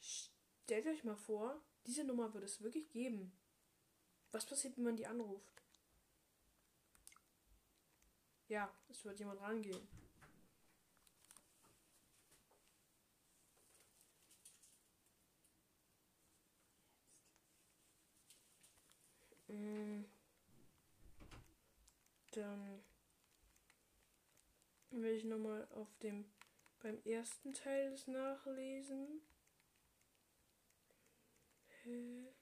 stellt 0.00 0.86
euch 0.86 1.04
mal 1.04 1.16
vor 1.16 1.60
diese 1.86 2.04
Nummer 2.04 2.32
wird 2.32 2.44
es 2.44 2.62
wirklich 2.62 2.88
geben. 2.90 3.36
Was 4.30 4.46
passiert 4.46 4.76
wenn 4.76 4.84
man 4.84 4.96
die 4.96 5.06
anruft? 5.06 5.62
Ja 8.48 8.72
es 8.88 9.04
wird 9.04 9.18
jemand 9.18 9.40
rangehen 9.40 10.01
Dann 22.32 22.82
will 24.90 25.14
ich 25.14 25.24
nochmal 25.24 25.68
auf 25.72 25.94
dem 25.98 26.24
beim 26.80 26.98
ersten 27.04 27.52
Teil 27.52 27.90
des 27.90 28.06
nachlesen. 28.06 29.20
Hä? 31.82 32.32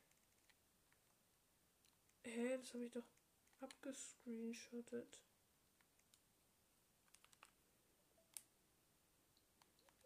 Hä, 2.22 2.56
das 2.56 2.72
habe 2.72 2.84
ich 2.84 2.92
doch 2.92 3.06
abgescreenshottet. 3.60 5.20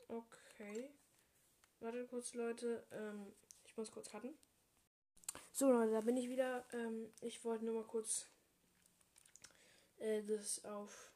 Okay. 0.08 0.90
Warte 1.80 2.06
kurz, 2.06 2.32
Leute. 2.34 2.86
Ähm, 2.90 3.34
ich 3.64 3.76
muss 3.76 3.90
kurz 3.90 4.08
cutten. 4.08 4.34
So, 5.56 5.70
Leute, 5.70 5.92
da 5.92 6.00
bin 6.00 6.16
ich 6.16 6.28
wieder. 6.28 6.64
Ähm, 6.72 7.12
ich 7.20 7.44
wollte 7.44 7.64
nur 7.64 7.74
mal 7.74 7.86
kurz 7.86 8.26
äh, 9.98 10.20
das 10.24 10.64
auf 10.64 11.12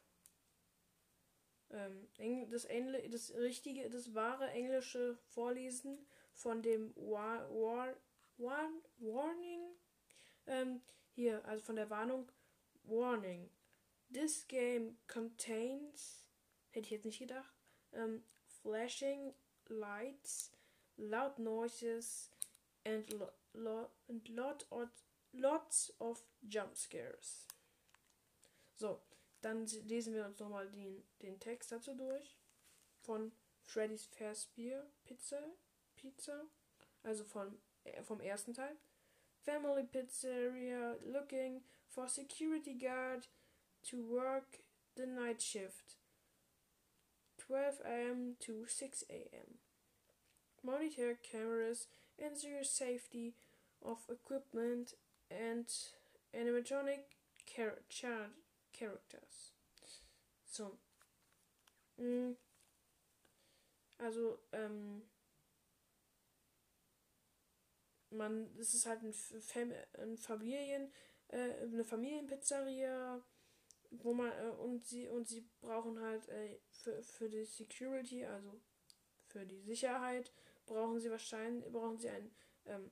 ähm, 1.71 2.07
das, 2.49 2.63
Engl 2.63 3.09
das 3.09 3.33
richtige, 3.33 3.89
das 3.89 4.13
wahre 4.15 4.49
Englische 4.51 5.17
vorlesen 5.27 6.07
von 6.31 6.61
dem 6.61 6.95
War 6.95 7.49
War 7.49 7.93
War 8.37 8.69
Warning. 8.99 9.75
Ähm, 10.47 10.81
hier, 11.11 11.43
also 11.43 11.61
von 11.61 11.75
der 11.75 11.89
Warnung 11.89 12.31
Warning. 12.83 13.49
This 14.09 14.47
game 14.47 14.97
contains, 15.09 16.29
hätte 16.69 16.85
ich 16.85 16.91
jetzt 16.91 17.05
nicht 17.05 17.19
gedacht, 17.19 17.53
ähm, 17.91 18.23
flashing 18.45 19.33
lights, 19.67 20.53
loud 20.95 21.39
noises 21.39 22.31
and 22.89 23.13
lo 23.13 23.29
lo 23.53 23.89
and 24.07 24.21
lot 24.29 24.65
of, 24.71 24.89
lots 25.33 25.91
of 25.99 26.23
jump 26.47 26.75
scares. 26.75 27.47
So, 28.75 29.01
dann 29.41 29.65
lesen 29.87 30.13
wir 30.13 30.25
uns 30.25 30.39
nochmal 30.39 30.69
den, 30.69 31.03
den 31.21 31.39
Text 31.39 31.71
dazu 31.71 31.93
durch. 31.93 32.37
Von 33.01 33.31
Freddy's 33.63 34.05
Fazbear 34.05 34.85
Pizza, 35.03 35.41
Pizza, 35.95 36.45
also 37.03 37.23
von, 37.23 37.57
äh, 37.83 38.03
vom 38.03 38.21
ersten 38.21 38.53
Teil. 38.53 38.77
Family 39.41 39.83
Pizzeria 39.83 40.97
looking 41.05 41.63
for 41.87 42.07
security 42.07 42.73
guard 42.73 43.27
to 43.83 43.97
work 43.97 44.59
the 44.95 45.05
night 45.05 45.41
shift. 45.41 45.97
12 47.37 47.81
a.m. 47.85 48.35
to 48.39 48.65
6 48.67 49.03
a.m. 49.09 49.59
Monitor 50.61 51.15
cameras 51.15 51.87
ensure 52.19 52.63
safety 52.63 53.33
of 53.81 53.99
equipment 54.09 54.93
and 55.31 55.67
animatronic 56.33 57.03
char 57.45 57.79
char 57.89 58.31
characters. 58.73 59.53
So. 60.45 60.77
Mm. 61.99 62.35
Also, 63.97 64.39
ähm, 64.53 65.01
man, 68.11 68.49
es 68.57 68.73
ist 68.73 68.85
halt 68.85 69.03
ein, 69.03 69.13
Fam 69.13 69.73
ein 69.97 70.17
Familien, 70.17 70.91
äh, 71.27 71.63
eine 71.63 71.83
Familienpizzeria, 71.83 73.21
wo 73.91 74.13
man, 74.13 74.31
äh, 74.31 74.51
und 74.51 74.85
sie, 74.85 75.07
und 75.07 75.27
sie 75.27 75.47
brauchen 75.61 75.99
halt 75.99 76.27
äh, 76.29 76.59
für, 76.69 77.03
für 77.03 77.29
die 77.29 77.45
Security, 77.45 78.25
also 78.25 78.61
für 79.27 79.45
die 79.45 79.61
Sicherheit, 79.61 80.31
brauchen 80.69 80.99
sie 80.99 81.11
wahrscheinlich, 81.11 81.69
brauchen 81.71 81.97
sie 81.97 82.09
einen, 82.09 82.31
ähm, 82.65 82.91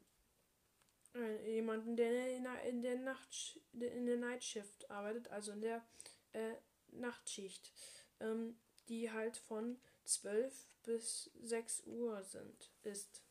jemanden, 1.45 1.95
der 1.95 2.35
in 2.65 2.81
der, 2.81 2.97
Nacht, 2.97 3.59
in 3.71 4.05
der 4.05 4.17
Nightshift 4.17 4.89
arbeitet, 4.91 5.29
also 5.29 5.51
in 5.51 5.61
der 5.61 5.87
äh, 6.33 6.55
Nachtschicht, 6.89 7.71
ähm, 8.19 8.59
die 8.89 9.11
halt 9.11 9.37
von 9.37 9.79
12 10.03 10.67
bis 10.83 11.31
6 11.41 11.83
Uhr 11.85 12.23
sind, 12.23 12.71
ist. 12.83 13.23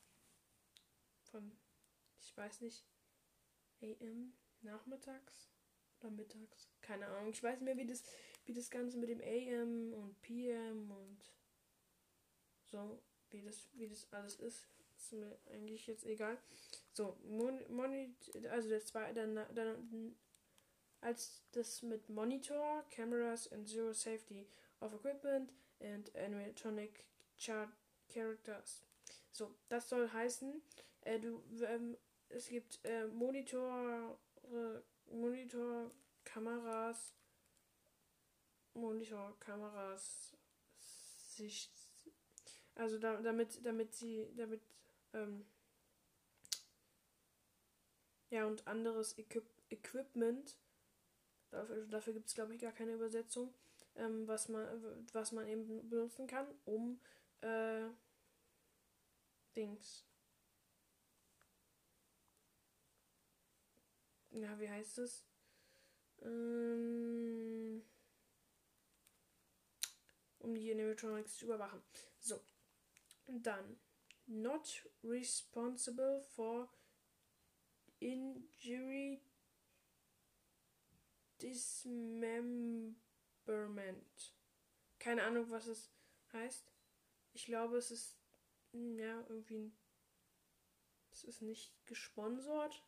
Von, 1.31 1.57
ich 2.21 2.37
weiß 2.37 2.61
nicht, 2.61 2.85
AM, 3.83 4.33
nachmittags 4.63 5.51
oder 6.01 6.11
mittags, 6.11 6.71
keine 6.81 7.07
Ahnung. 7.07 7.31
Ich 7.31 7.43
weiß 7.43 7.61
nicht 7.61 7.65
mehr, 7.65 7.77
wie 7.77 7.87
das, 7.87 8.05
wie 8.45 8.53
das 8.53 8.71
Ganze 8.71 8.99
mit 8.99 9.09
dem 9.09 9.21
AM 9.21 9.93
und 9.93 10.21
PM 10.23 10.91
und 10.91 11.19
so 12.65 13.01
wie 13.31 13.43
das, 13.43 13.69
wie 13.75 13.89
das 13.89 14.07
alles 14.13 14.37
ist, 14.37 14.67
ist 14.97 15.13
mir 15.13 15.39
eigentlich 15.53 15.87
jetzt 15.87 16.07
egal. 16.07 16.39
So, 16.93 17.17
Mon 17.29 17.59
also 18.51 18.69
der 18.69 18.85
zweite, 18.85 19.15
dann, 19.15 19.55
dann, 19.55 20.17
als 21.01 21.43
das 21.53 21.83
mit 21.83 22.09
Monitor, 22.09 22.85
Cameras 22.91 23.51
and 23.53 23.69
Zero 23.69 23.93
Safety 23.93 24.47
of 24.81 24.95
Equipment 24.95 25.53
and 25.81 26.15
Animatronic 26.17 27.05
Chart 27.39 27.71
Characters. 28.09 28.83
So, 29.31 29.55
das 29.69 29.89
soll 29.89 30.11
heißen, 30.11 30.63
äh, 31.03 31.21
du, 31.21 31.43
ähm, 31.65 31.97
es 32.29 32.49
gibt 32.49 32.81
äh, 32.85 33.07
Monitor, 33.09 34.19
äh, 34.45 35.15
Monitor, 35.15 35.91
Kameras, 36.25 37.15
Monitor, 38.75 39.39
Kameras, 39.39 40.35
Sicht, 41.37 41.86
also 42.77 42.99
da, 42.99 43.21
damit, 43.23 43.65
damit 43.65 43.95
sie, 43.95 44.29
damit, 44.37 44.61
ähm, 45.13 45.45
ja, 48.31 48.47
und 48.47 48.67
anderes 48.67 49.19
Equip 49.19 49.45
Equipment, 49.69 50.57
dafür, 51.51 51.87
dafür 51.87 52.13
gibt 52.13 52.29
es, 52.29 52.35
glaube 52.35 52.55
ich, 52.55 52.61
gar 52.61 52.71
keine 52.73 52.93
Übersetzung, 52.93 53.53
ähm, 53.97 54.29
was, 54.29 54.49
man, 54.49 54.65
was 55.13 55.33
man 55.33 55.49
eben 55.49 55.89
benutzen 55.89 56.29
kann, 56.29 56.47
um, 56.67 57.01
äh, 57.41 57.89
Dings. 59.57 60.05
Ja, 64.31 64.61
wie 64.61 64.69
heißt 64.69 64.99
es? 64.99 65.25
Ähm, 66.23 67.83
um 70.41 70.55
die 70.55 70.71
Animatronics 70.71 71.39
zu 71.39 71.47
überwachen. 71.47 71.83
So, 72.21 72.41
dann 73.27 73.79
not 74.27 74.87
responsible 75.03 76.21
for 76.35 76.69
injury 78.01 79.21
dismemberment. 81.41 82.97
Keine 84.99 85.23
Ahnung, 85.25 85.51
was 85.51 85.67
es 85.67 85.91
heißt. 86.33 86.73
Ich 87.35 87.47
glaube, 87.47 87.77
es 87.77 87.91
ist 87.91 88.17
hm, 88.73 88.99
ja 88.99 89.25
irgendwie 89.29 89.73
es 91.17 91.25
ist 91.25 91.41
nicht 91.41 91.73
gesponsert. 91.87 92.85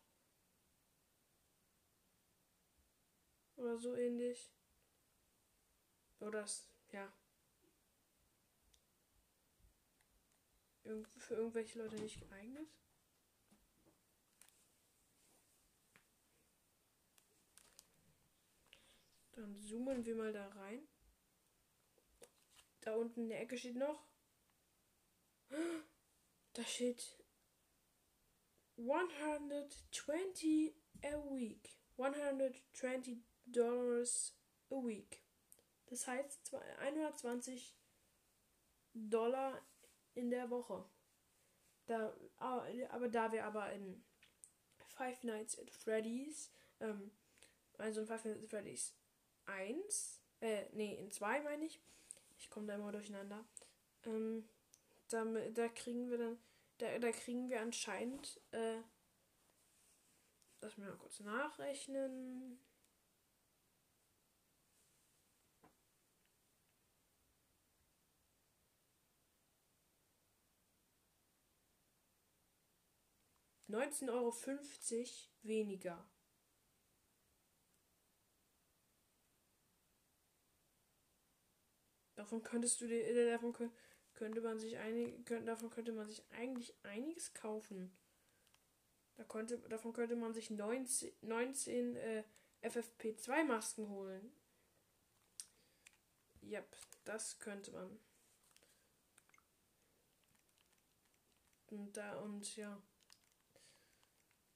Oder 3.57 3.77
so 3.79 3.95
ähnlich. 3.95 4.51
Oder 6.19 6.41
das, 6.41 6.69
ja. 6.91 7.11
Für 11.17 11.35
irgendwelche 11.35 11.77
Leute 11.77 11.97
nicht 11.97 12.19
geeignet. 12.19 12.67
Dann 19.33 19.55
zoomen 19.55 20.03
wir 20.03 20.15
mal 20.15 20.33
da 20.33 20.47
rein. 20.47 20.87
Da 22.81 22.95
unten 22.95 23.21
in 23.21 23.29
der 23.29 23.41
Ecke 23.41 23.55
steht 23.57 23.75
noch. 23.75 24.07
Da 26.53 26.63
steht 26.63 27.23
120 28.77 30.73
a 31.03 31.23
week. 31.35 31.77
120 31.97 33.23
Dollars 33.45 34.35
a 34.71 34.75
week. 34.75 35.23
Das 35.85 36.07
heißt 36.07 36.53
120 36.79 37.77
Dollar 38.93 39.68
in 40.19 40.29
der 40.29 40.49
Woche. 40.49 40.83
Da, 41.85 42.13
aber 42.37 43.09
da 43.09 43.31
wir 43.31 43.45
aber 43.45 43.71
in 43.71 44.03
Five 44.85 45.23
Nights 45.23 45.57
at 45.57 45.71
Freddy's, 45.71 46.51
ähm, 46.79 47.11
also 47.77 48.01
in 48.01 48.07
Five 48.07 48.25
Nights 48.25 48.43
at 48.43 48.49
Freddy's 48.49 48.93
1, 49.45 50.21
äh, 50.41 50.65
nee, 50.73 50.95
in 50.95 51.09
2 51.09 51.41
meine 51.41 51.65
ich, 51.65 51.81
ich 52.37 52.49
komme 52.49 52.67
da 52.67 52.75
immer 52.75 52.91
durcheinander, 52.91 53.43
ähm, 54.05 54.47
da, 55.09 55.25
da 55.25 55.67
kriegen 55.69 56.09
wir 56.09 56.17
dann, 56.17 56.37
da, 56.77 56.99
da 56.99 57.11
kriegen 57.11 57.49
wir 57.49 57.61
anscheinend, 57.61 58.39
äh, 58.51 58.77
lass 60.61 60.77
mich 60.77 60.87
mal 60.87 60.97
kurz 60.97 61.19
nachrechnen, 61.21 62.59
19,50 73.69 74.09
Euro 74.09 74.33
weniger. 75.43 76.09
Davon 82.15 82.43
könntest 82.43 82.81
du 82.81 82.87
dir, 82.87 83.05
äh, 83.05 83.31
davon 83.31 83.71
könnte 84.13 84.41
man 84.41 84.59
sich 84.59 84.77
einig, 84.77 85.25
davon 85.45 85.69
könnte 85.69 85.93
man 85.93 86.07
sich 86.07 86.21
eigentlich 86.31 86.75
einiges 86.83 87.33
kaufen. 87.33 87.95
Da 89.15 89.23
konnte, 89.23 89.57
davon 89.59 89.93
könnte 89.93 90.15
man 90.15 90.33
sich 90.33 90.49
19, 90.49 91.13
19 91.21 91.95
äh, 91.95 92.23
FFP2 92.63 93.43
Masken 93.43 93.87
holen. 93.87 94.31
Yep, 96.41 96.75
das 97.05 97.39
könnte 97.39 97.71
man. 97.71 97.99
Und 101.67 101.95
da 101.95 102.19
und 102.19 102.55
ja. 102.55 102.81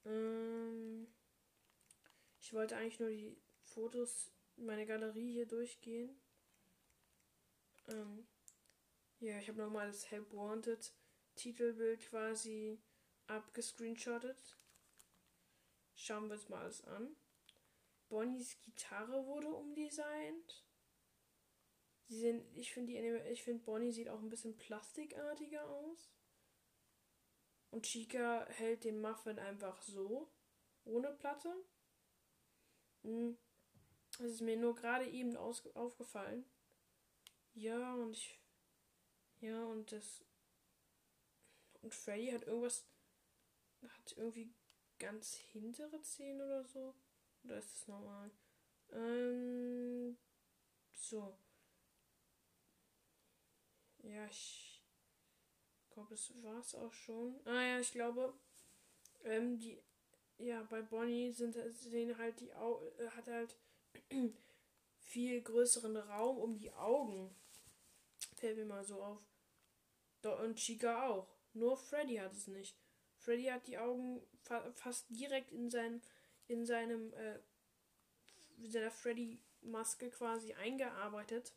Ähm, 0.06 1.08
ich 2.40 2.54
wollte 2.54 2.76
eigentlich 2.76 3.00
nur 3.00 3.10
die 3.10 3.38
Fotos, 3.64 4.32
meine 4.56 4.86
Galerie 4.86 5.32
hier 5.32 5.48
durchgehen. 5.48 6.22
Ähm, 7.88 8.28
ja, 9.20 9.40
ich 9.40 9.48
habe 9.48 9.60
nochmal 9.60 9.88
das 9.88 10.12
Help 10.12 10.34
Wanted 10.34 10.94
Titelbild 11.36 12.02
quasi 12.10 12.80
abgescreenshottet. 13.28 14.58
Schauen 15.96 16.28
wir 16.28 16.34
uns 16.34 16.50
mal 16.50 16.64
alles 16.64 16.84
an. 16.84 17.16
Bonnies 18.10 18.60
Gitarre 18.60 19.26
wurde 19.26 19.48
umdesignt. 19.48 20.64
Sie 22.08 22.20
sind, 22.20 22.46
ich 22.56 22.72
finde 22.74 22.92
ich 23.32 23.44
finde 23.44 23.64
Bonnie 23.64 23.92
sieht 23.92 24.10
auch 24.10 24.22
ein 24.22 24.30
bisschen 24.30 24.58
plastikartiger 24.58 25.68
aus. 25.68 26.12
Und 27.74 27.88
Chica 27.88 28.46
hält 28.50 28.84
den 28.84 29.02
Muffin 29.02 29.40
einfach 29.40 29.82
so, 29.82 30.32
ohne 30.86 31.12
Platte. 31.12 31.52
Hm. 33.02 33.36
Das 34.20 34.30
ist 34.30 34.42
mir 34.42 34.58
nur 34.58 34.76
gerade 34.76 35.10
eben 35.10 35.36
aufgefallen. 35.36 36.46
Ja, 37.56 37.96
und 37.96 38.12
ich. 38.12 38.40
Ja, 39.42 39.66
und 39.66 39.92
das. 39.92 40.24
Und 41.82 41.96
Freddy 41.96 42.30
hat 42.30 42.44
irgendwas. 42.44 42.86
Hat 43.82 44.14
irgendwie 44.18 44.54
ganz 45.00 45.34
hintere 45.34 46.00
Zähne 46.04 46.46
oder 46.46 46.66
so. 46.66 46.94
Oder 47.44 47.58
ist 47.58 47.74
das 47.74 47.88
normal? 47.88 48.30
Ähm. 48.92 50.16
So. 50.92 51.36
Ja, 54.04 54.28
ich 54.28 54.73
glaube, 55.94 56.10
das 56.10 56.32
war 56.44 56.60
es 56.60 56.76
auch 56.76 56.94
schon. 56.94 57.40
Ah 57.46 57.62
ja, 57.62 57.80
ich 57.80 57.92
glaube, 57.92 58.34
ähm, 59.24 59.58
die, 59.58 59.82
ja, 60.38 60.64
bei 60.64 60.82
Bonnie 60.82 61.32
sind 61.32 61.56
sehen 61.72 62.18
halt 62.18 62.40
die 62.40 62.54
Au 62.54 62.82
äh, 62.98 63.08
hat 63.10 63.28
halt 63.28 63.56
viel 64.98 65.42
größeren 65.42 65.96
Raum 65.98 66.38
um 66.38 66.58
die 66.58 66.74
Augen. 66.74 67.34
Fällt 68.36 68.58
mir 68.58 68.66
mal 68.66 68.84
so 68.84 69.02
auf. 69.02 69.22
Und 70.24 70.56
Chica 70.56 71.08
auch. 71.08 71.28
Nur 71.54 71.78
Freddy 71.78 72.16
hat 72.16 72.32
es 72.34 72.48
nicht. 72.48 72.76
Freddy 73.18 73.46
hat 73.46 73.68
die 73.68 73.78
Augen 73.78 74.26
fa 74.42 74.72
fast 74.74 75.06
direkt 75.10 75.52
in 75.52 75.70
sein, 75.70 76.02
in 76.48 76.66
seinem, 76.66 77.14
äh, 77.14 77.40
in 78.58 78.72
seiner 78.72 78.92
Freddy-Maske 78.92 80.10
quasi 80.10 80.54
eingearbeitet. 80.54 81.54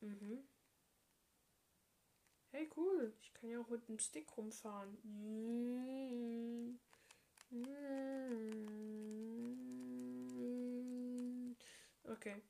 Mhm. 0.00 0.48
Hey, 2.58 2.68
cool. 2.76 3.12
Ich 3.22 3.32
kann 3.34 3.50
ja 3.50 3.60
auch 3.60 3.68
mit 3.68 3.86
dem 3.86 4.00
Stick 4.00 4.36
rumfahren. 4.36 4.98
Okay. 12.02 12.42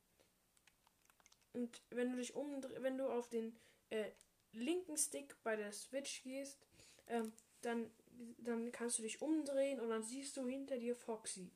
Und 1.52 1.82
wenn 1.90 2.12
du 2.12 2.16
dich 2.16 2.34
um, 2.34 2.62
wenn 2.78 2.96
du 2.96 3.06
auf 3.10 3.28
den 3.28 3.54
äh, 3.90 4.10
linken 4.52 4.96
Stick 4.96 5.36
bei 5.42 5.56
der 5.56 5.72
Switch 5.72 6.22
gehst, 6.22 6.66
ähm, 7.08 7.30
dann, 7.60 7.90
dann 8.38 8.72
kannst 8.72 8.98
du 8.98 9.02
dich 9.02 9.20
umdrehen 9.20 9.78
und 9.78 9.90
dann 9.90 10.02
siehst 10.02 10.38
du 10.38 10.46
hinter 10.46 10.78
dir 10.78 10.96
Foxy. 10.96 11.50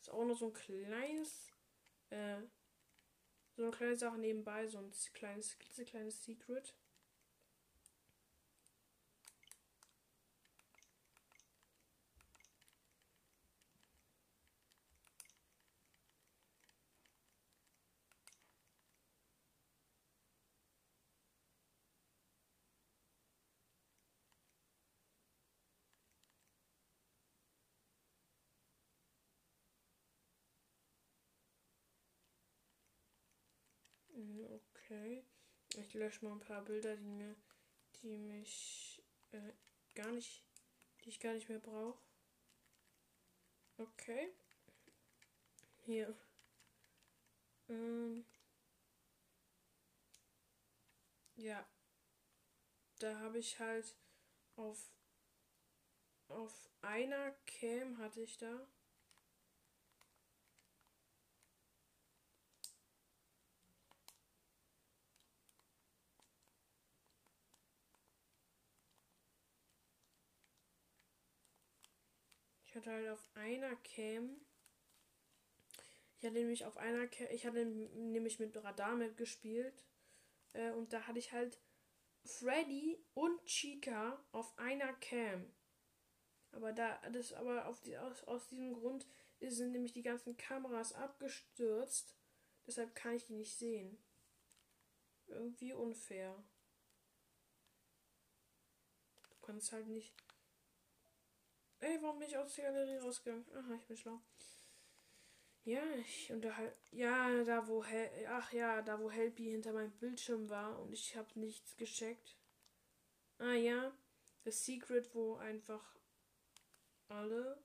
Ist 0.00 0.10
auch 0.10 0.24
noch 0.24 0.36
so 0.36 0.46
ein 0.46 0.54
kleines, 0.54 1.52
äh, 2.10 2.38
so 3.54 3.62
eine 3.62 3.70
kleine 3.70 3.96
Sache 3.96 4.18
nebenbei, 4.18 4.66
so 4.66 4.78
ein 4.78 4.90
kleines, 5.14 5.56
klitzekleines 5.60 6.24
Secret. 6.24 6.74
Okay. 34.74 35.24
Ich 35.76 35.94
lösche 35.94 36.24
mal 36.24 36.32
ein 36.32 36.40
paar 36.40 36.62
Bilder, 36.62 36.96
die 36.96 37.08
mir, 37.08 37.36
die 38.02 38.18
mich 38.18 39.02
äh, 39.32 39.52
gar 39.94 40.10
nicht, 40.12 40.44
die 41.04 41.08
ich 41.08 41.20
gar 41.20 41.32
nicht 41.32 41.48
mehr 41.48 41.58
brauche. 41.58 41.98
Okay. 43.78 44.32
Hier. 45.84 46.14
Ähm. 47.68 48.24
Ja. 51.36 51.66
Da 52.98 53.18
habe 53.18 53.38
ich 53.38 53.58
halt 53.58 53.96
auf 54.56 54.92
auf 56.28 56.70
einer 56.80 57.32
Cam 57.46 57.98
hatte 57.98 58.22
ich 58.22 58.38
da 58.38 58.66
Ich 72.72 72.76
hatte 72.76 72.90
halt 72.90 73.08
auf 73.10 73.28
einer 73.34 73.76
Cam. 73.76 74.40
Ich 76.16 76.24
hatte 76.24 76.38
nämlich 76.38 76.64
auf 76.64 76.78
einer 76.78 77.06
Cam, 77.06 77.26
ich 77.30 77.44
hatte 77.44 77.66
nämlich 77.66 78.38
mit 78.38 78.56
Radar 78.56 78.96
mitgespielt. 78.96 79.84
Äh, 80.54 80.70
und 80.70 80.90
da 80.94 81.06
hatte 81.06 81.18
ich 81.18 81.32
halt 81.32 81.60
Freddy 82.24 83.04
und 83.12 83.44
Chica 83.44 84.24
auf 84.32 84.58
einer 84.58 84.90
Cam. 84.94 85.52
Aber 86.52 86.72
da, 86.72 86.98
das 87.10 87.34
aber 87.34 87.66
auf 87.66 87.82
die, 87.82 87.98
aus, 87.98 88.24
aus 88.24 88.48
diesem 88.48 88.72
Grund 88.72 89.06
sind 89.40 89.72
nämlich 89.72 89.92
die 89.92 90.02
ganzen 90.02 90.38
Kameras 90.38 90.94
abgestürzt. 90.94 92.16
Deshalb 92.66 92.94
kann 92.94 93.16
ich 93.16 93.26
die 93.26 93.34
nicht 93.34 93.54
sehen. 93.54 94.02
Irgendwie 95.26 95.74
unfair. 95.74 96.42
Du 99.28 99.46
kannst 99.46 99.72
halt 99.72 99.88
nicht. 99.88 100.14
Ey, 101.82 101.98
warum 102.00 102.18
bin 102.18 102.28
ich 102.28 102.36
aus 102.38 102.54
der 102.54 102.72
Galerie 102.72 102.96
rausgegangen? 102.96 103.44
Aha, 103.54 103.74
ich 103.74 103.84
bin 103.86 103.96
schlau. 103.98 104.22
Ja, 105.64 105.82
ich 105.98 106.30
unterhalte. 106.32 106.76
Ja, 106.92 107.42
da 107.42 107.66
wo 107.66 107.82
Hel 107.84 108.08
Ach 108.28 108.52
ja, 108.52 108.80
da 108.80 109.00
wo 109.00 109.10
Helpy 109.10 109.50
hinter 109.50 109.72
meinem 109.72 109.90
Bildschirm 109.98 110.48
war 110.48 110.78
und 110.80 110.92
ich 110.92 111.16
habe 111.16 111.28
nichts 111.40 111.76
gecheckt. 111.76 112.36
Ah 113.38 113.52
ja, 113.56 113.92
das 114.44 114.64
Secret, 114.64 115.14
wo 115.14 115.36
einfach 115.36 115.84
alle, 117.08 117.58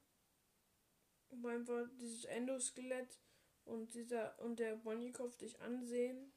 wo 1.30 1.48
einfach 1.48 1.88
dieses 2.02 2.26
Endoskelett 2.26 3.18
und 3.64 3.94
dieser 3.94 4.38
und 4.42 4.60
der 4.60 4.76
Bonnikopf 4.76 5.38
dich 5.38 5.58
ansehen. 5.62 6.34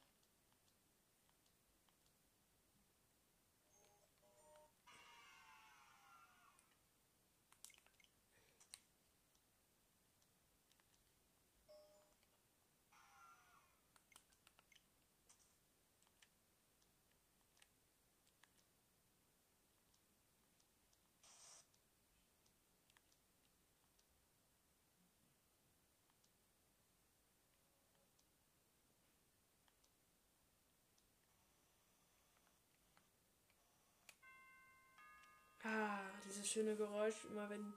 Ah, 35.63 36.01
dieses 36.41 36.53
schöne 36.53 36.75
Geräusch, 36.75 37.25
immer 37.25 37.49
wenn 37.49 37.73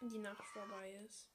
die 0.00 0.18
Nacht 0.18 0.44
vorbei 0.52 0.94
ist. 1.06 1.28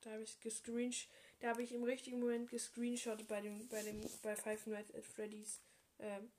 Da 0.00 0.10
habe 0.10 0.22
ich 0.24 0.40
gescreenshot, 0.40 1.08
da 1.38 1.50
habe 1.50 1.62
ich 1.62 1.72
im 1.72 1.84
richtigen 1.84 2.18
Moment 2.18 2.50
gescreenshot 2.50 3.26
bei 3.28 3.40
dem, 3.40 3.68
bei 3.68 3.82
dem, 3.82 4.00
bei 4.22 4.34
Five 4.34 4.66
Nights 4.66 4.92
at 4.94 5.06
Freddy's. 5.06 5.60
Ähm, 6.00 6.32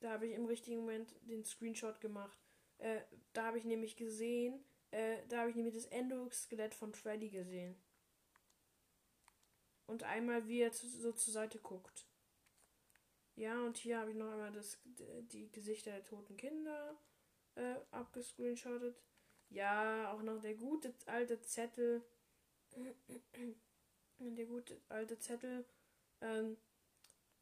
da 0.00 0.10
habe 0.10 0.26
ich 0.26 0.34
im 0.34 0.44
richtigen 0.44 0.80
Moment 0.80 1.14
den 1.22 1.44
Screenshot 1.44 2.00
gemacht. 2.00 2.38
Äh, 2.76 3.00
da 3.32 3.46
habe 3.46 3.58
ich 3.58 3.64
nämlich 3.64 3.96
gesehen, 3.96 4.62
äh, 4.90 5.26
da 5.28 5.38
habe 5.38 5.50
ich 5.50 5.56
nämlich 5.56 5.74
das 5.74 5.86
Endoskelett 5.86 6.74
von 6.74 6.92
Freddy 6.94 7.30
gesehen 7.30 7.76
und 9.88 10.04
einmal 10.04 10.46
wie 10.46 10.60
er 10.60 10.72
so 10.72 11.12
zur 11.12 11.32
Seite 11.32 11.58
guckt. 11.58 12.06
Ja, 13.34 13.60
und 13.64 13.76
hier 13.76 13.98
habe 13.98 14.10
ich 14.10 14.16
noch 14.16 14.30
einmal 14.30 14.52
das, 14.52 14.78
die 14.84 15.50
Gesichter 15.50 15.90
der 15.92 16.04
toten 16.04 16.36
Kinder 16.36 16.96
äh, 17.54 17.74
abgescreenshottet. 17.90 18.96
Ja, 19.48 20.12
auch 20.12 20.22
noch 20.22 20.40
der 20.40 20.54
gute 20.54 20.94
alte 21.06 21.40
Zettel. 21.40 22.02
der 24.18 24.46
gute 24.46 24.80
alte 24.88 25.18
Zettel. 25.18 25.64
Ähm, 26.20 26.56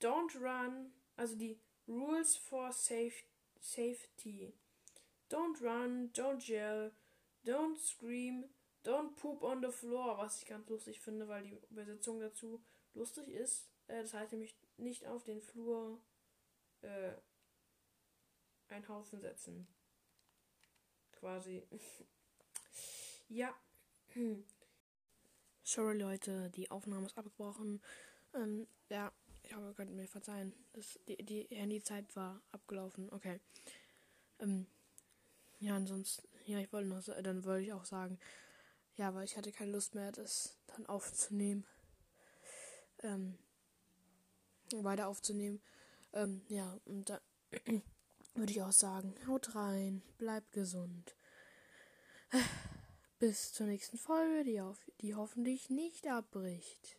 don't 0.01 0.35
run. 0.39 0.93
Also 1.17 1.37
die 1.37 1.59
Rules 1.89 2.37
for 2.37 2.73
safe, 2.73 3.25
Safety. 3.61 4.53
Don't 5.29 5.61
run, 5.61 6.11
don't 6.13 6.47
yell, 6.47 6.93
don't 7.45 7.79
scream, 7.79 8.45
Don't 8.87 9.17
poop 9.17 9.43
on 9.43 9.61
the 9.61 9.73
floor, 9.73 10.17
was 10.17 10.39
ich 10.39 10.47
ganz 10.47 10.69
lustig 10.69 11.01
finde, 11.01 11.27
weil 11.27 11.43
die 11.43 11.59
Übersetzung 11.71 12.21
dazu 12.21 12.63
lustig 12.95 13.29
ist. 13.29 13.69
Äh, 13.89 14.03
das 14.03 14.15
heißt 14.15 14.31
nämlich 14.31 14.57
nicht 14.77 15.05
auf 15.07 15.25
den 15.25 15.43
Flur 15.43 16.01
äh, 16.83 17.13
einen 18.69 18.89
Haufen 18.89 19.21
setzen. 19.21 19.67
Quasi. 21.11 21.67
ja. 23.29 23.53
Sorry 25.65 25.99
Leute, 25.99 26.51
die 26.51 26.71
Aufnahme 26.71 27.07
ist 27.07 27.19
abgebrochen. 27.19 27.83
Ähm, 28.35 28.69
ja, 28.89 29.13
ich 29.43 29.53
hoffe, 29.57 29.67
ihr 29.67 29.75
könnt 29.75 29.97
mir 29.97 30.07
verzeihen. 30.07 30.55
Das, 30.75 31.01
die, 31.09 31.17
die 31.17 31.49
Handyzeit 31.51 32.15
war 32.15 32.41
abgelaufen. 32.53 33.13
Okay. 33.13 33.41
Ähm, 34.39 34.69
ja, 35.59 35.75
ansonsten, 35.75 36.29
ja, 36.45 36.61
ich 36.61 36.73
wollte 36.73 36.89
noch, 36.89 37.03
dann 37.03 37.45
wollte 37.45 37.65
ich 37.65 37.73
auch 37.73 37.85
sagen, 37.85 38.21
ja, 38.97 39.15
weil 39.15 39.25
ich 39.25 39.37
hatte 39.37 39.53
keine 39.53 39.73
Lust 39.73 39.95
mehr, 39.95 40.13
das 40.13 40.57
dann 40.69 40.87
aufzunehmen. 40.87 41.67
Ähm, 43.03 43.39
weiter 44.73 45.09
aufzunehmen. 45.09 45.61
Ähm, 46.13 46.43
ja, 46.49 46.79
und 46.85 47.11
da 47.11 47.21
würde 48.35 48.53
ich 48.53 48.63
auch 48.63 48.73
sagen, 48.73 49.15
haut 49.27 49.55
rein, 49.55 50.03
bleibt 50.19 50.53
gesund. 50.53 51.15
Bis 53.19 53.53
zur 53.53 53.67
nächsten 53.67 53.99
Folge, 53.99 54.45
die, 54.45 54.61
auf, 54.61 54.79
die 55.01 55.15
hoffentlich 55.15 55.71
nicht 55.71 56.07
abbricht. 56.07 56.99